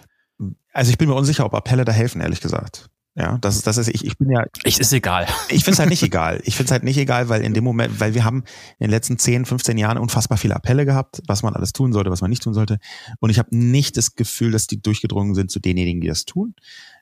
[0.73, 2.91] Also ich bin mir unsicher, ob Appelle da helfen, ehrlich gesagt.
[3.19, 4.45] Ja, das ist, das ist, ich, ich bin ja.
[4.65, 5.27] Ich ist egal.
[5.49, 6.43] Ich finde es halt nicht egal.
[6.45, 8.45] Ich finde es halt nicht egal, weil in dem Moment, weil wir haben
[8.79, 12.11] in den letzten 10, 15 Jahren unfassbar viele Appelle gehabt, was man alles tun sollte,
[12.11, 12.79] was man nicht tun sollte.
[13.19, 16.55] Und ich habe nicht das Gefühl, dass die durchgedrungen sind zu denjenigen, die das tun.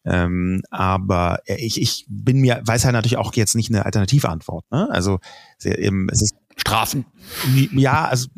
[0.05, 4.71] Ähm, aber ich, ich bin mir, weiß halt natürlich auch jetzt nicht eine alternative Antwort.
[4.71, 4.89] Ne?
[4.93, 5.19] Also
[5.65, 7.07] eben, es ist Strafen.
[7.73, 8.29] Ja, also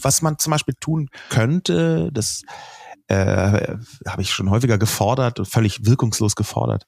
[0.00, 2.44] was man zum Beispiel tun könnte, das
[3.12, 6.86] äh, habe ich schon häufiger gefordert und völlig wirkungslos gefordert,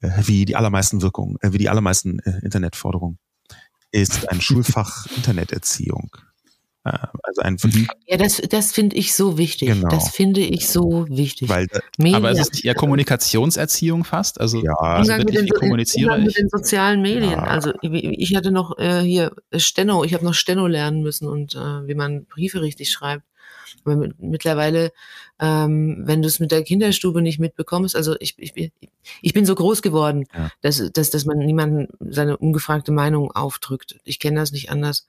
[0.00, 3.18] äh, wie die allermeisten Wirkungen, äh, wie die allermeisten äh, Internetforderungen,
[3.90, 6.10] ist ein Schulfach Interneterziehung.
[6.84, 7.88] Äh, also ein mhm.
[8.06, 9.68] ja, das, das finde ich so wichtig.
[9.68, 9.88] Genau.
[9.88, 11.48] Das finde ich so wichtig.
[11.48, 11.66] Weil,
[12.14, 14.40] aber ist es nicht eher Kommunikationserziehung fast?
[14.40, 14.72] Also, ja.
[14.74, 16.26] also wirklich, wie kommuniziere ich?
[16.26, 17.32] Mit den sozialen Medien.
[17.32, 17.42] Ja.
[17.42, 21.88] Also ich hatte noch äh, hier Steno, ich habe noch Steno lernen müssen und äh,
[21.88, 23.24] wie man Briefe richtig schreibt.
[23.84, 24.92] Aber mit, mittlerweile,
[25.38, 28.72] ähm, wenn du es mit der Kinderstube nicht mitbekommst, also ich, ich,
[29.20, 30.50] ich bin so groß geworden, ja.
[30.62, 33.96] dass, dass, dass man niemandem seine ungefragte Meinung aufdrückt.
[34.04, 35.06] Ich kenne das nicht anders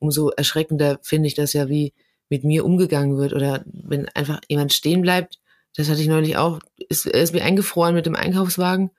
[0.00, 1.92] umso erschreckender finde ich das ja, wie
[2.28, 5.38] mit mir umgegangen wird oder wenn einfach jemand stehen bleibt.
[5.76, 6.58] Das hatte ich neulich auch.
[6.88, 8.90] Ist, er ist mir eingefroren mit dem Einkaufswagen,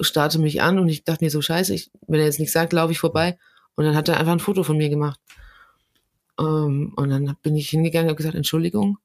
[0.00, 2.72] starte mich an und ich dachte mir so, scheiße, ich, wenn er jetzt nichts sagt,
[2.72, 3.38] laufe ich vorbei.
[3.76, 5.18] Und dann hat er einfach ein Foto von mir gemacht.
[6.36, 8.98] Um, ähm, und dann bin ich hingegangen und gesagt, Entschuldigung.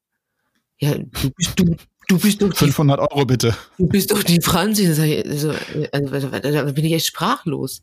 [0.80, 1.75] Ja, du bist du,
[2.07, 3.55] du bist doch 500 Euro bitte.
[3.78, 4.88] Du bist doch die Franzi.
[4.88, 5.53] Also,
[5.91, 7.82] also, da bin ich echt sprachlos.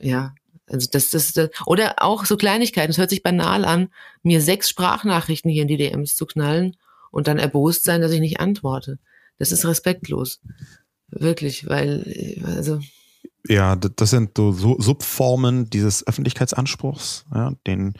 [0.00, 0.34] Ja,
[0.68, 3.88] also das, das, das, oder auch so Kleinigkeiten, es hört sich banal an,
[4.22, 6.76] mir sechs Sprachnachrichten hier in die DMs zu knallen
[7.10, 8.98] und dann erbost sein, dass ich nicht antworte.
[9.38, 10.40] Das ist respektlos.
[11.08, 12.80] Wirklich, weil, also.
[13.48, 17.94] Ja, das sind so Subformen dieses Öffentlichkeitsanspruchs, ja, den,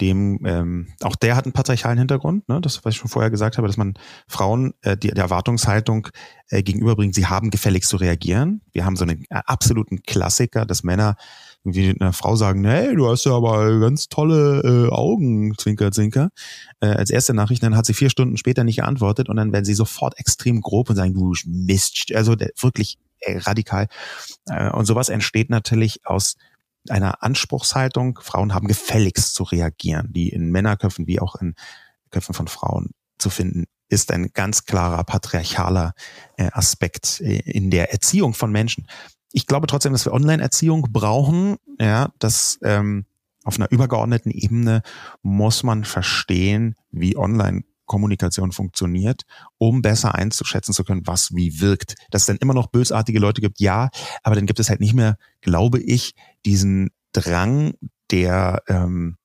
[0.00, 2.60] dem, ähm, auch der hat einen patriarchalen Hintergrund, ne?
[2.60, 3.94] das, was ich schon vorher gesagt habe, dass man
[4.28, 6.08] Frauen äh, die, der Erwartungshaltung
[6.48, 8.62] äh, gegenüberbringt, sie haben gefälligst zu reagieren.
[8.72, 11.16] Wir haben so einen äh, absoluten Klassiker, dass Männer
[11.64, 16.30] irgendwie einer Frau sagen, hey, du hast ja aber ganz tolle äh, Augen, Zwinker, Zwinker.
[16.80, 19.64] Äh, als erste Nachricht, dann hat sie vier Stunden später nicht geantwortet und dann werden
[19.64, 23.88] sie sofort extrem grob und sagen, du Mist, also der, wirklich äh, radikal.
[24.46, 26.36] Äh, und sowas entsteht natürlich aus
[26.88, 28.18] einer Anspruchshaltung.
[28.22, 31.54] Frauen haben gefälligst zu reagieren, die in Männerköpfen wie auch in
[32.10, 35.94] Köpfen von Frauen zu finden ist ein ganz klarer patriarchaler
[36.36, 38.86] äh, Aspekt in der Erziehung von Menschen
[39.32, 41.56] ich glaube trotzdem, dass wir Online-Erziehung brauchen.
[41.78, 43.06] Ja, dass ähm,
[43.44, 44.82] auf einer übergeordneten Ebene
[45.22, 49.22] muss man verstehen, wie Online Kommunikation funktioniert,
[49.58, 51.96] um besser einzuschätzen zu können, was wie wirkt.
[52.12, 53.90] Dass es dann immer noch bösartige Leute gibt, ja,
[54.22, 56.14] aber dann gibt es halt nicht mehr, glaube ich,
[56.46, 57.74] diesen Drang
[58.12, 59.16] der ähm,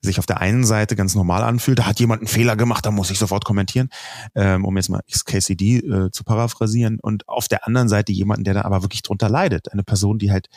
[0.00, 2.90] sich auf der einen Seite ganz normal anfühlt, da hat jemand einen Fehler gemacht, da
[2.90, 3.88] muss ich sofort kommentieren,
[4.34, 6.98] ähm, um jetzt mal XKCD äh, zu paraphrasieren.
[7.00, 9.72] Und auf der anderen Seite jemanden, der da aber wirklich drunter leidet.
[9.72, 10.48] Eine Person, die halt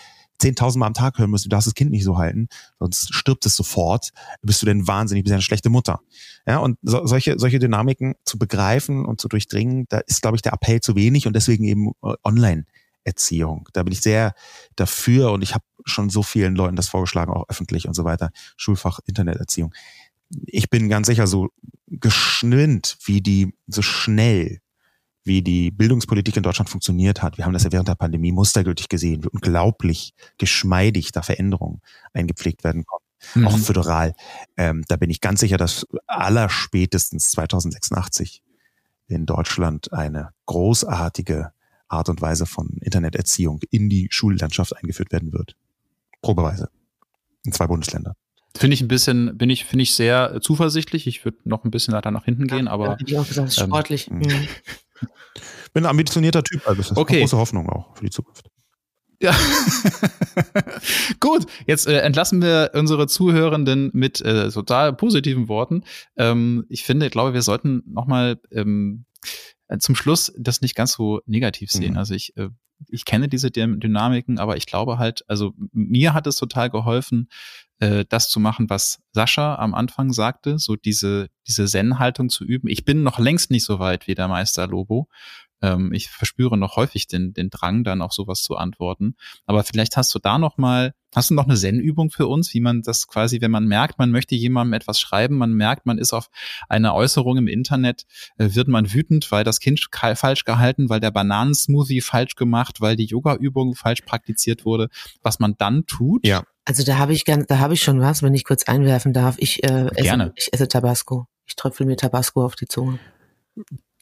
[0.42, 2.48] 10.000 Mal am Tag hören muss, du darfst das Kind nicht so halten,
[2.80, 4.12] sonst stirbt es sofort,
[4.42, 6.02] bist du denn wahnsinnig, bist eine schlechte Mutter.
[6.48, 10.42] Ja, und so, solche, solche Dynamiken zu begreifen und zu durchdringen, da ist, glaube ich,
[10.42, 12.66] der Appell zu wenig und deswegen eben äh, online
[13.04, 13.68] Interneterziehung.
[13.74, 14.34] Da bin ich sehr
[14.76, 18.32] dafür und ich habe schon so vielen Leuten das vorgeschlagen, auch öffentlich und so weiter.
[18.58, 19.74] Schulfach Interneterziehung.
[20.46, 21.50] Ich bin ganz sicher, so
[21.88, 24.62] geschwind, wie die, so schnell,
[25.24, 27.38] wie die Bildungspolitik in Deutschland funktioniert hat.
[27.38, 31.82] Wir haben das ja während der Pandemie mustergültig gesehen, wie unglaublich geschmeidig da Veränderungen
[32.14, 33.06] eingepflegt werden konnten.
[33.36, 33.48] Mhm.
[33.48, 34.16] Auch föderal.
[34.58, 38.42] Ähm, da bin ich ganz sicher, dass allerspätestens 2086
[39.08, 41.52] in Deutschland eine großartige
[41.88, 45.56] Art und Weise von Interneterziehung in die Schullandschaft eingeführt werden wird.
[46.22, 46.70] Probeweise.
[47.44, 48.14] In zwei Bundesländern.
[48.56, 51.08] Finde ich ein bisschen, bin ich, finde ich sehr zuversichtlich.
[51.08, 52.98] Ich würde noch ein bisschen weiter nach hinten gehen, ja, aber.
[53.06, 54.10] Ich auch gesagt, ähm, sportlich.
[54.10, 54.48] Ähm, mhm.
[55.74, 57.14] Bin ein ambitionierter Typ, also das ist okay.
[57.14, 58.50] eine große Hoffnung auch für die Zukunft.
[59.22, 59.36] Ja.
[61.20, 65.84] Gut, jetzt äh, entlassen wir unsere Zuhörenden mit äh, total positiven Worten.
[66.18, 69.06] Ähm, ich finde, ich glaube, wir sollten nochmal ähm,
[69.80, 71.92] zum Schluss das nicht ganz so negativ sehen.
[71.92, 71.98] Mhm.
[72.00, 72.50] Also ich, äh,
[72.90, 77.30] ich kenne diese Dynamiken, aber ich glaube halt, also mir hat es total geholfen,
[77.82, 82.70] äh, das zu machen, was Sascha am Anfang sagte, so diese, diese Zen-Haltung zu üben.
[82.70, 85.10] Ich bin noch längst nicht so weit wie der Meister Lobo
[85.62, 89.16] ähm, ich verspüre noch häufig den, den Drang, dann auf sowas zu antworten.
[89.46, 92.62] Aber vielleicht hast du da noch mal, hast du noch eine Zen-Übung für uns, wie
[92.62, 96.14] man das quasi, wenn man merkt, man möchte jemandem etwas schreiben, man merkt, man ist
[96.14, 96.30] auf
[96.68, 98.04] eine Äußerung im Internet,
[98.38, 102.96] äh, wird man wütend, weil das Kind falsch gehalten, weil der Bananensmoothie falsch gemacht, weil
[102.96, 104.90] die Yoga-Übung falsch praktiziert wurde,
[105.22, 106.26] was man dann tut.
[106.26, 106.44] Ja.
[106.66, 109.36] Also da habe ich ganz, da habe ich schon was, wenn ich kurz einwerfen darf.
[109.40, 110.34] Ich, äh, esse, Gerne.
[110.36, 111.28] ich esse Tabasco.
[111.46, 113.00] Ich tröpfel mir Tabasco auf die Zunge.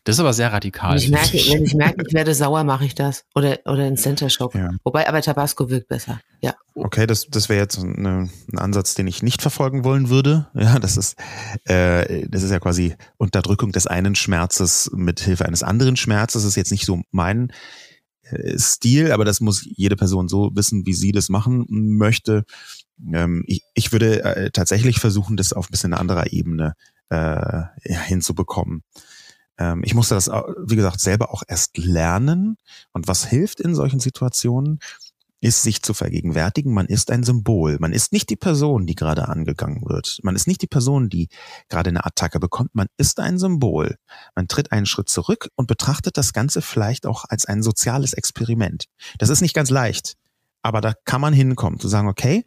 [0.03, 0.91] Das ist aber sehr radikal.
[0.91, 3.25] Wenn ich merke, wenn ich, merke ich werde sauer, mache ich das.
[3.35, 4.55] Oder, oder in Center Shock.
[4.55, 4.71] Ja.
[4.83, 6.21] Wobei aber Tabasco wirkt besser.
[6.41, 6.53] Ja.
[6.73, 10.47] Okay, das, das wäre jetzt eine, ein Ansatz, den ich nicht verfolgen wollen würde.
[10.53, 11.15] Ja, das ist,
[11.65, 16.43] äh, das ist ja quasi Unterdrückung des einen Schmerzes mit Hilfe eines anderen Schmerzes.
[16.43, 17.53] Das ist jetzt nicht so mein äh,
[18.57, 22.43] Stil, aber das muss jede Person so wissen, wie sie das machen möchte.
[23.13, 26.73] Ähm, ich, ich würde äh, tatsächlich versuchen, das auf ein bisschen anderer Ebene
[27.09, 28.83] äh, hinzubekommen.
[29.57, 32.57] Ähm, ich musste das, wie gesagt, selber auch erst lernen.
[32.93, 34.79] Und was hilft in solchen Situationen?
[35.41, 37.77] Ist sich zu vergegenwärtigen, man ist ein Symbol.
[37.79, 40.19] Man ist nicht die Person, die gerade angegangen wird.
[40.23, 41.29] Man ist nicht die Person, die
[41.69, 42.75] gerade eine Attacke bekommt.
[42.75, 43.95] Man ist ein Symbol.
[44.35, 48.85] Man tritt einen Schritt zurück und betrachtet das Ganze vielleicht auch als ein soziales Experiment.
[49.17, 50.15] Das ist nicht ganz leicht,
[50.61, 52.43] aber da kann man hinkommen, zu sagen, okay,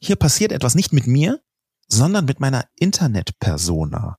[0.00, 1.40] hier passiert etwas nicht mit mir,
[1.88, 4.18] sondern mit meiner Internet-Persona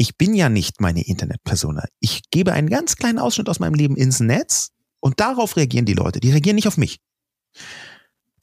[0.00, 1.84] ich bin ja nicht meine Internetpersona.
[1.98, 5.92] Ich gebe einen ganz kleinen Ausschnitt aus meinem Leben ins Netz und darauf reagieren die
[5.92, 6.20] Leute.
[6.20, 7.00] Die reagieren nicht auf mich.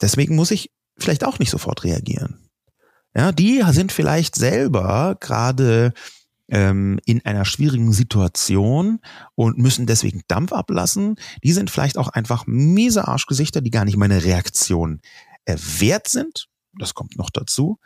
[0.00, 2.48] Deswegen muss ich vielleicht auch nicht sofort reagieren.
[3.16, 5.92] Ja, die sind vielleicht selber gerade
[6.48, 9.00] ähm, in einer schwierigen Situation
[9.34, 11.16] und müssen deswegen Dampf ablassen.
[11.42, 15.00] Die sind vielleicht auch einfach miese Arschgesichter, die gar nicht meine Reaktion
[15.44, 16.48] äh, wert sind.
[16.78, 17.78] Das kommt noch dazu.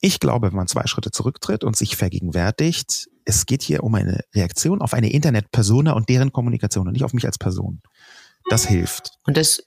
[0.00, 4.24] Ich glaube, wenn man zwei Schritte zurücktritt und sich vergegenwärtigt, es geht hier um eine
[4.34, 7.82] Reaktion auf eine Internet-Persona und deren Kommunikation und nicht auf mich als Person.
[8.52, 9.12] Das hilft.
[9.24, 9.62] Und das,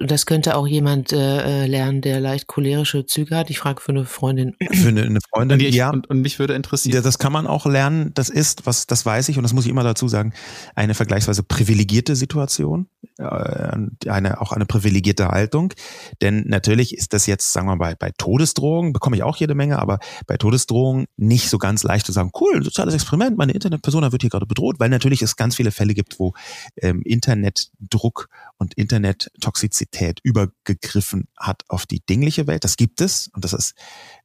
[0.00, 3.50] das könnte auch jemand äh, lernen, der leicht cholerische Züge hat.
[3.50, 4.56] Ich frage für eine Freundin.
[4.72, 5.90] Für eine, eine Freundin, und ich, ja.
[5.90, 7.04] Und, und, mich würde interessieren.
[7.04, 8.12] Das kann man auch lernen.
[8.14, 10.32] Das ist, was, das weiß ich und das muss ich immer dazu sagen,
[10.74, 13.76] eine vergleichsweise privilegierte Situation, äh,
[14.08, 15.74] eine auch eine privilegierte Haltung.
[16.22, 19.54] Denn natürlich ist das jetzt, sagen wir mal, bei, bei Todesdrohungen bekomme ich auch jede
[19.54, 24.12] Menge, aber bei Todesdrohungen nicht so ganz leicht zu sagen, cool, soziales Experiment, meine Internetpersona
[24.12, 26.32] wird hier gerade bedroht, weil natürlich es ganz viele Fälle gibt, wo
[26.80, 28.23] ähm, Internetdruck
[28.58, 32.64] und Internettoxizität übergegriffen hat auf die dingliche Welt.
[32.64, 33.74] Das gibt es und das ist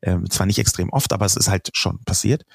[0.02, 2.45] ähm, zwar nicht extrem oft, aber es ist halt schon passiert.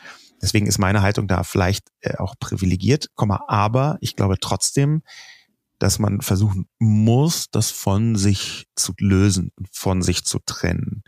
[0.40, 5.02] Deswegen ist meine Haltung da vielleicht äh, auch privilegiert, aber ich glaube trotzdem,
[5.78, 11.02] dass man versuchen muss, das von sich zu lösen, von sich zu trennen.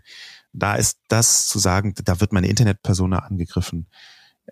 [0.53, 3.89] Da ist das zu sagen, da wird meine Internetpersona angegriffen,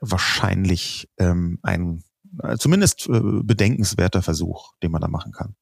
[0.01, 2.05] wahrscheinlich ähm, ein
[2.43, 5.55] äh, zumindest äh, bedenkenswerter Versuch, den man da machen kann.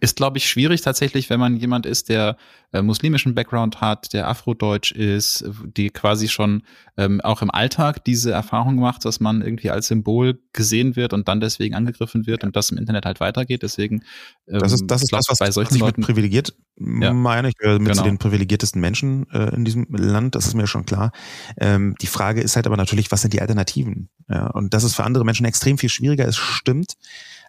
[0.00, 2.36] Ist, glaube ich, schwierig tatsächlich, wenn man jemand ist, der
[2.72, 5.44] äh, muslimischen Background hat, der afrodeutsch ist,
[5.76, 6.62] die quasi schon
[6.96, 11.28] ähm, auch im Alltag diese Erfahrung macht, dass man irgendwie als Symbol gesehen wird und
[11.28, 13.62] dann deswegen angegriffen wird und das im Internet halt weitergeht.
[13.62, 14.04] Deswegen
[14.46, 17.12] ähm, das ist das ist das, was bei solchen was ich Leuten privilegiert ja.
[17.12, 17.48] meine.
[17.48, 18.02] Ich gehöre mit genau.
[18.02, 20.34] zu den privilegiertesten Menschen äh, in diesem Land.
[20.34, 21.12] Das ist mir schon klar.
[21.58, 24.08] Ähm, die Frage ist halt aber natürlich, was sind die Alternativen?
[24.28, 26.26] Ja, und das ist für andere Menschen extrem viel schwieriger.
[26.26, 26.94] Es stimmt.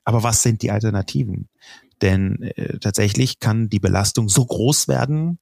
[0.03, 1.47] Aber was sind die Alternativen?
[2.01, 5.39] Denn äh, tatsächlich kann die Belastung so groß werden,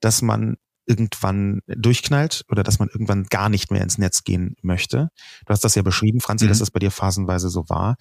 [0.00, 5.08] dass man irgendwann durchknallt oder dass man irgendwann gar nicht mehr ins Netz gehen möchte.
[5.44, 6.50] Du hast das ja beschrieben, Franzi, mhm.
[6.50, 7.96] dass das bei dir phasenweise so war.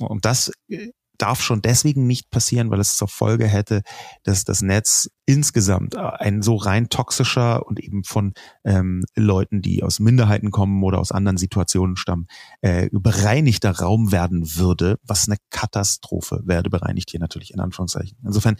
[0.00, 0.90] Und das äh,
[1.20, 3.82] darf schon deswegen nicht passieren, weil es zur Folge hätte,
[4.22, 8.32] dass das Netz insgesamt ein so rein toxischer und eben von
[8.64, 12.26] ähm, Leuten, die aus Minderheiten kommen oder aus anderen Situationen stammen,
[12.62, 18.18] äh, bereinigter Raum werden würde, was eine Katastrophe werde, bereinigt hier natürlich in Anführungszeichen.
[18.24, 18.56] Insofern,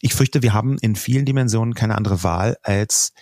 [0.00, 3.12] ich fürchte, wir haben in vielen Dimensionen keine andere Wahl, als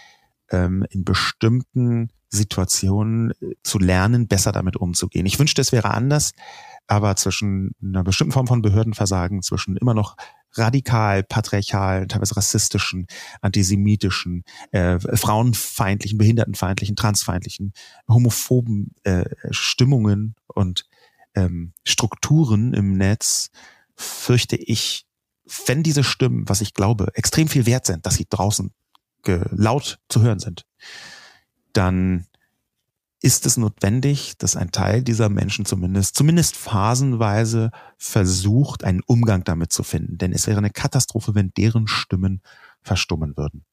[0.51, 5.27] ähm, in bestimmten Situationen äh, zu lernen, besser damit umzugehen.
[5.27, 6.33] Ich wünschte, es wäre anders,
[6.87, 10.17] aber zwischen einer bestimmten Form von Behördenversagen, zwischen immer noch
[10.55, 13.07] radikal, patriarchal, teilweise rassistischen,
[13.43, 17.73] antisemitischen, äh, frauenfeindlichen, behindertenfeindlichen, transfeindlichen,
[18.09, 20.87] homophoben äh, Stimmungen und
[21.35, 23.51] ähm, Strukturen im Netz,
[23.95, 25.07] fürchte ich,
[25.67, 28.73] wenn diese Stimmen, was ich glaube, extrem viel wert sind, dass sie draußen
[29.51, 30.65] laut zu hören sind,
[31.73, 32.27] dann
[33.21, 39.73] ist es notwendig, dass ein Teil dieser Menschen zumindest, zumindest phasenweise versucht, einen Umgang damit
[39.73, 40.19] zu finden.
[40.19, 42.43] Denn es wäre eine Katastrophe, wenn deren Stimmen
[42.83, 43.65] verstummen würden.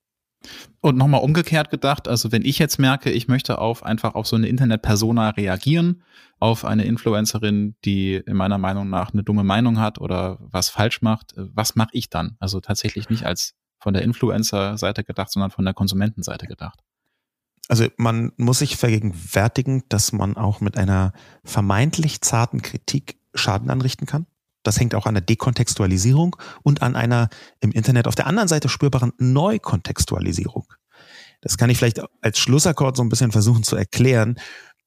[0.82, 4.36] Und nochmal umgekehrt gedacht, also wenn ich jetzt merke, ich möchte auf einfach auf so
[4.36, 6.04] eine Internet-Persona reagieren,
[6.39, 11.02] auf eine Influencerin, die in meiner Meinung nach eine dumme Meinung hat oder was falsch
[11.02, 12.36] macht, was mache ich dann?
[12.39, 16.80] Also tatsächlich nicht als von der Influencer-Seite gedacht, sondern von der Konsumentenseite gedacht.
[17.68, 21.13] Also man muss sich vergegenwärtigen, dass man auch mit einer
[21.43, 24.28] vermeintlich zarten Kritik Schaden anrichten kann.
[24.63, 28.70] Das hängt auch an der Dekontextualisierung und an einer im Internet auf der anderen Seite
[28.70, 30.66] spürbaren Neukontextualisierung.
[31.41, 34.39] Das kann ich vielleicht als Schlussakkord so ein bisschen versuchen zu erklären.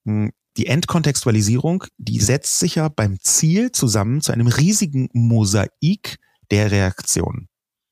[0.04, 6.18] Hm, die Entkontextualisierung, die setzt sich ja beim Ziel zusammen zu einem riesigen Mosaik
[6.50, 7.48] der Reaktionen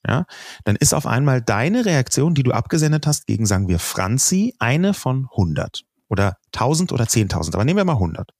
[0.06, 0.26] ja,
[0.64, 4.94] dann ist auf einmal deine Reaktion, die du abgesendet hast gegen, sagen wir, Franzi, eine
[4.94, 8.30] von 100 oder 1000 oder 10.000, aber nehmen wir mal 100.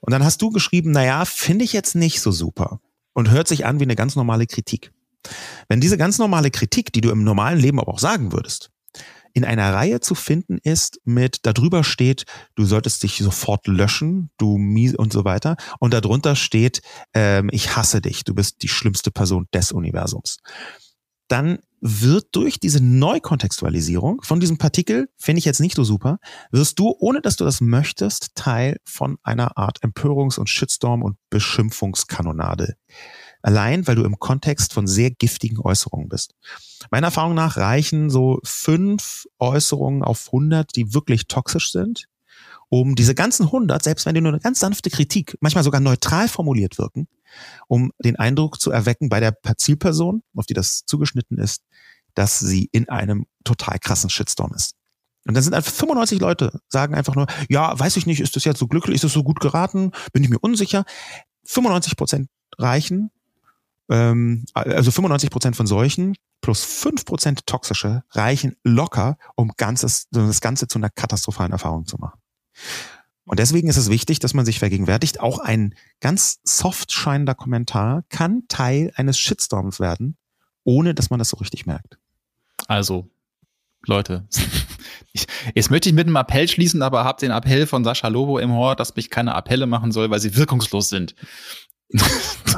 [0.00, 2.80] Und dann hast du geschrieben, naja, finde ich jetzt nicht so super
[3.14, 4.92] und hört sich an wie eine ganz normale Kritik.
[5.68, 8.70] Wenn diese ganz normale Kritik, die du im normalen Leben aber auch sagen würdest,
[9.34, 12.24] in einer Reihe zu finden ist mit, darüber steht,
[12.54, 15.56] du solltest dich sofort löschen, du mies und so weiter.
[15.78, 16.82] Und darunter steht,
[17.14, 20.38] ähm, ich hasse dich, du bist die schlimmste Person des Universums.
[21.28, 26.18] Dann wird durch diese Neukontextualisierung von diesem Partikel, finde ich jetzt nicht so super,
[26.50, 31.18] wirst du, ohne dass du das möchtest, Teil von einer Art Empörungs- und Shitstorm- und
[31.30, 32.74] Beschimpfungskanonade.
[33.42, 36.34] Allein, weil du im Kontext von sehr giftigen Äußerungen bist.
[36.90, 42.08] Meiner Erfahrung nach reichen so fünf Äußerungen auf 100, die wirklich toxisch sind,
[42.68, 46.28] um diese ganzen 100, selbst wenn die nur eine ganz sanfte Kritik, manchmal sogar neutral
[46.28, 47.08] formuliert wirken,
[47.66, 51.62] um den Eindruck zu erwecken bei der Zielperson, auf die das zugeschnitten ist,
[52.14, 54.74] dass sie in einem total krassen Shitstorm ist.
[55.26, 58.44] Und dann sind einfach 95 Leute, sagen einfach nur, ja, weiß ich nicht, ist das
[58.44, 60.84] jetzt so glücklich, ist das so gut geraten, bin ich mir unsicher.
[61.44, 62.28] 95 Prozent
[62.58, 63.10] reichen,
[63.88, 70.40] ähm, also 95 Prozent von solchen plus 5 Prozent toxische reichen locker, um ganzes, das
[70.40, 72.20] Ganze zu einer katastrophalen Erfahrung zu machen.
[73.24, 78.04] Und deswegen ist es wichtig, dass man sich vergegenwärtigt, auch ein ganz soft scheinender Kommentar
[78.08, 80.16] kann Teil eines Shitstorms werden,
[80.64, 81.98] ohne dass man das so richtig merkt.
[82.66, 83.10] Also,
[83.84, 84.26] Leute,
[85.12, 88.38] ich, jetzt möchte ich mit einem Appell schließen, aber habe den Appell von Sascha Lobo
[88.38, 91.14] im Ohr, dass mich keine Appelle machen soll, weil sie wirkungslos sind.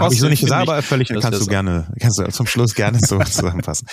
[0.01, 2.99] Habe ich so nicht gesagt, aber völlig kannst du gerne, kannst du zum Schluss gerne
[3.01, 3.87] so zusammenfassen.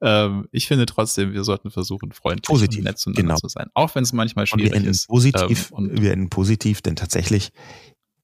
[0.00, 3.36] ähm, ich finde trotzdem, wir sollten versuchen, freundlich positiv, und nett zueinander genau.
[3.36, 3.68] zu sein.
[3.74, 5.08] Auch wenn es manchmal schwierig wir ist.
[5.08, 7.52] Positiv, ähm, wir enden positiv, denn tatsächlich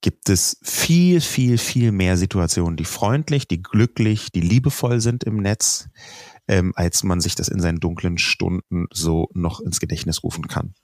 [0.00, 5.38] gibt es viel, viel, viel mehr Situationen, die freundlich, die glücklich, die liebevoll sind im
[5.38, 5.88] Netz,
[6.46, 10.74] ähm, als man sich das in seinen dunklen Stunden so noch ins Gedächtnis rufen kann.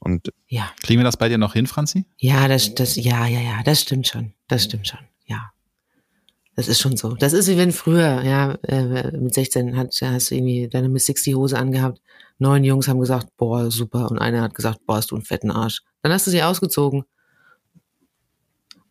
[0.00, 0.70] Und ja.
[0.82, 2.06] Kriegen wir das bei dir noch hin, Franzi?
[2.18, 4.32] Ja, das, das, ja, ja, ja, das stimmt schon.
[4.46, 5.50] Das stimmt schon, ja.
[6.54, 7.14] Das ist schon so.
[7.14, 11.06] Das ist wie wenn früher, ja, äh, mit 16 hat, hast du irgendwie deine Miss
[11.06, 12.00] 60 Hose angehabt.
[12.38, 14.10] Neun Jungs haben gesagt, boah, super.
[14.10, 15.82] Und einer hat gesagt, boah, hast du einen fetten Arsch.
[16.02, 17.04] Dann hast du sie ausgezogen.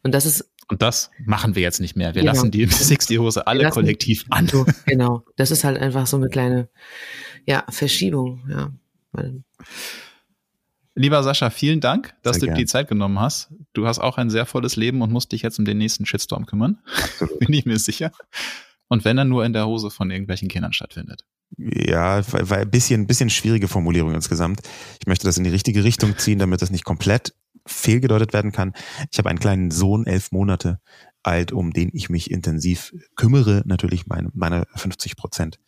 [0.01, 0.49] Und das ist.
[0.69, 2.15] Und das machen wir jetzt nicht mehr.
[2.15, 2.33] Wir genau.
[2.33, 4.47] lassen die Miss 60 Hose alle kollektiv an.
[4.47, 5.23] So, genau.
[5.35, 6.69] Das ist halt einfach so eine kleine,
[7.45, 8.71] ja, Verschiebung, ja.
[10.97, 13.53] Lieber Sascha, vielen Dank, dass sehr du dir die Zeit genommen hast.
[13.73, 16.47] Du hast auch ein sehr volles Leben und musst dich jetzt um den nächsten Shitstorm
[16.47, 16.79] kümmern.
[17.39, 18.11] Bin ich mir sicher.
[18.87, 21.23] Und wenn er nur in der Hose von irgendwelchen Kindern stattfindet.
[21.57, 24.61] Ja, war ein bisschen, bisschen schwierige Formulierung insgesamt.
[24.99, 27.33] Ich möchte das in die richtige Richtung ziehen, damit das nicht komplett
[27.65, 28.73] fehlgedeutet werden kann.
[29.11, 30.79] Ich habe einen kleinen Sohn, elf Monate
[31.21, 35.59] alt, um den ich mich intensiv kümmere, natürlich meine, meine 50 Prozent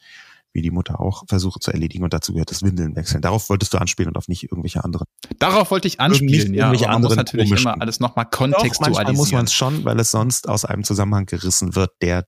[0.53, 3.21] wie die Mutter auch, versuche zu erledigen und dazu gehört das Windeln wechseln.
[3.21, 5.05] Darauf wolltest du anspielen und auf nicht irgendwelche anderen.
[5.37, 7.71] Darauf wollte ich anspielen, ja, aber man muss natürlich komischen.
[7.71, 8.93] immer alles nochmal kontextualisieren.
[8.93, 12.25] Doch, manchmal muss man es schon, weil es sonst aus einem Zusammenhang gerissen wird, der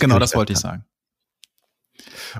[0.00, 0.84] Genau, das wollte ich sagen.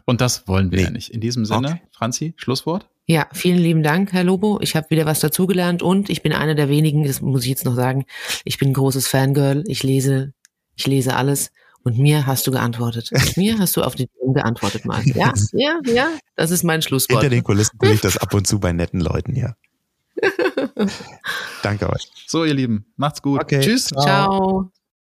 [0.07, 0.85] Und das wollen wir nee.
[0.85, 1.11] ja nicht.
[1.11, 1.83] In diesem Sinne, okay.
[1.93, 2.89] Franzi, Schlusswort?
[3.07, 4.61] Ja, vielen lieben Dank, Herr Lobo.
[4.63, 7.65] Ich habe wieder was dazugelernt und ich bin einer der wenigen, das muss ich jetzt
[7.65, 8.07] noch sagen,
[8.45, 9.65] ich bin ein großes Fangirl.
[9.67, 10.33] Ich lese,
[10.77, 11.53] ich lese alles.
[11.85, 13.11] Und mir hast du geantwortet.
[13.37, 15.03] mir hast du auf die Themen geantwortet, mal.
[15.05, 17.21] Ja, ja, ja, das ist mein Schlusswort.
[17.21, 19.55] Hinter den Kulissen tue ich das ab und zu bei netten Leuten, ja.
[21.63, 22.09] Danke euch.
[22.27, 23.41] So, ihr Lieben, macht's gut.
[23.41, 23.61] Okay.
[23.61, 23.87] Tschüss.
[23.87, 24.03] Ciao.
[24.03, 24.73] Ciao.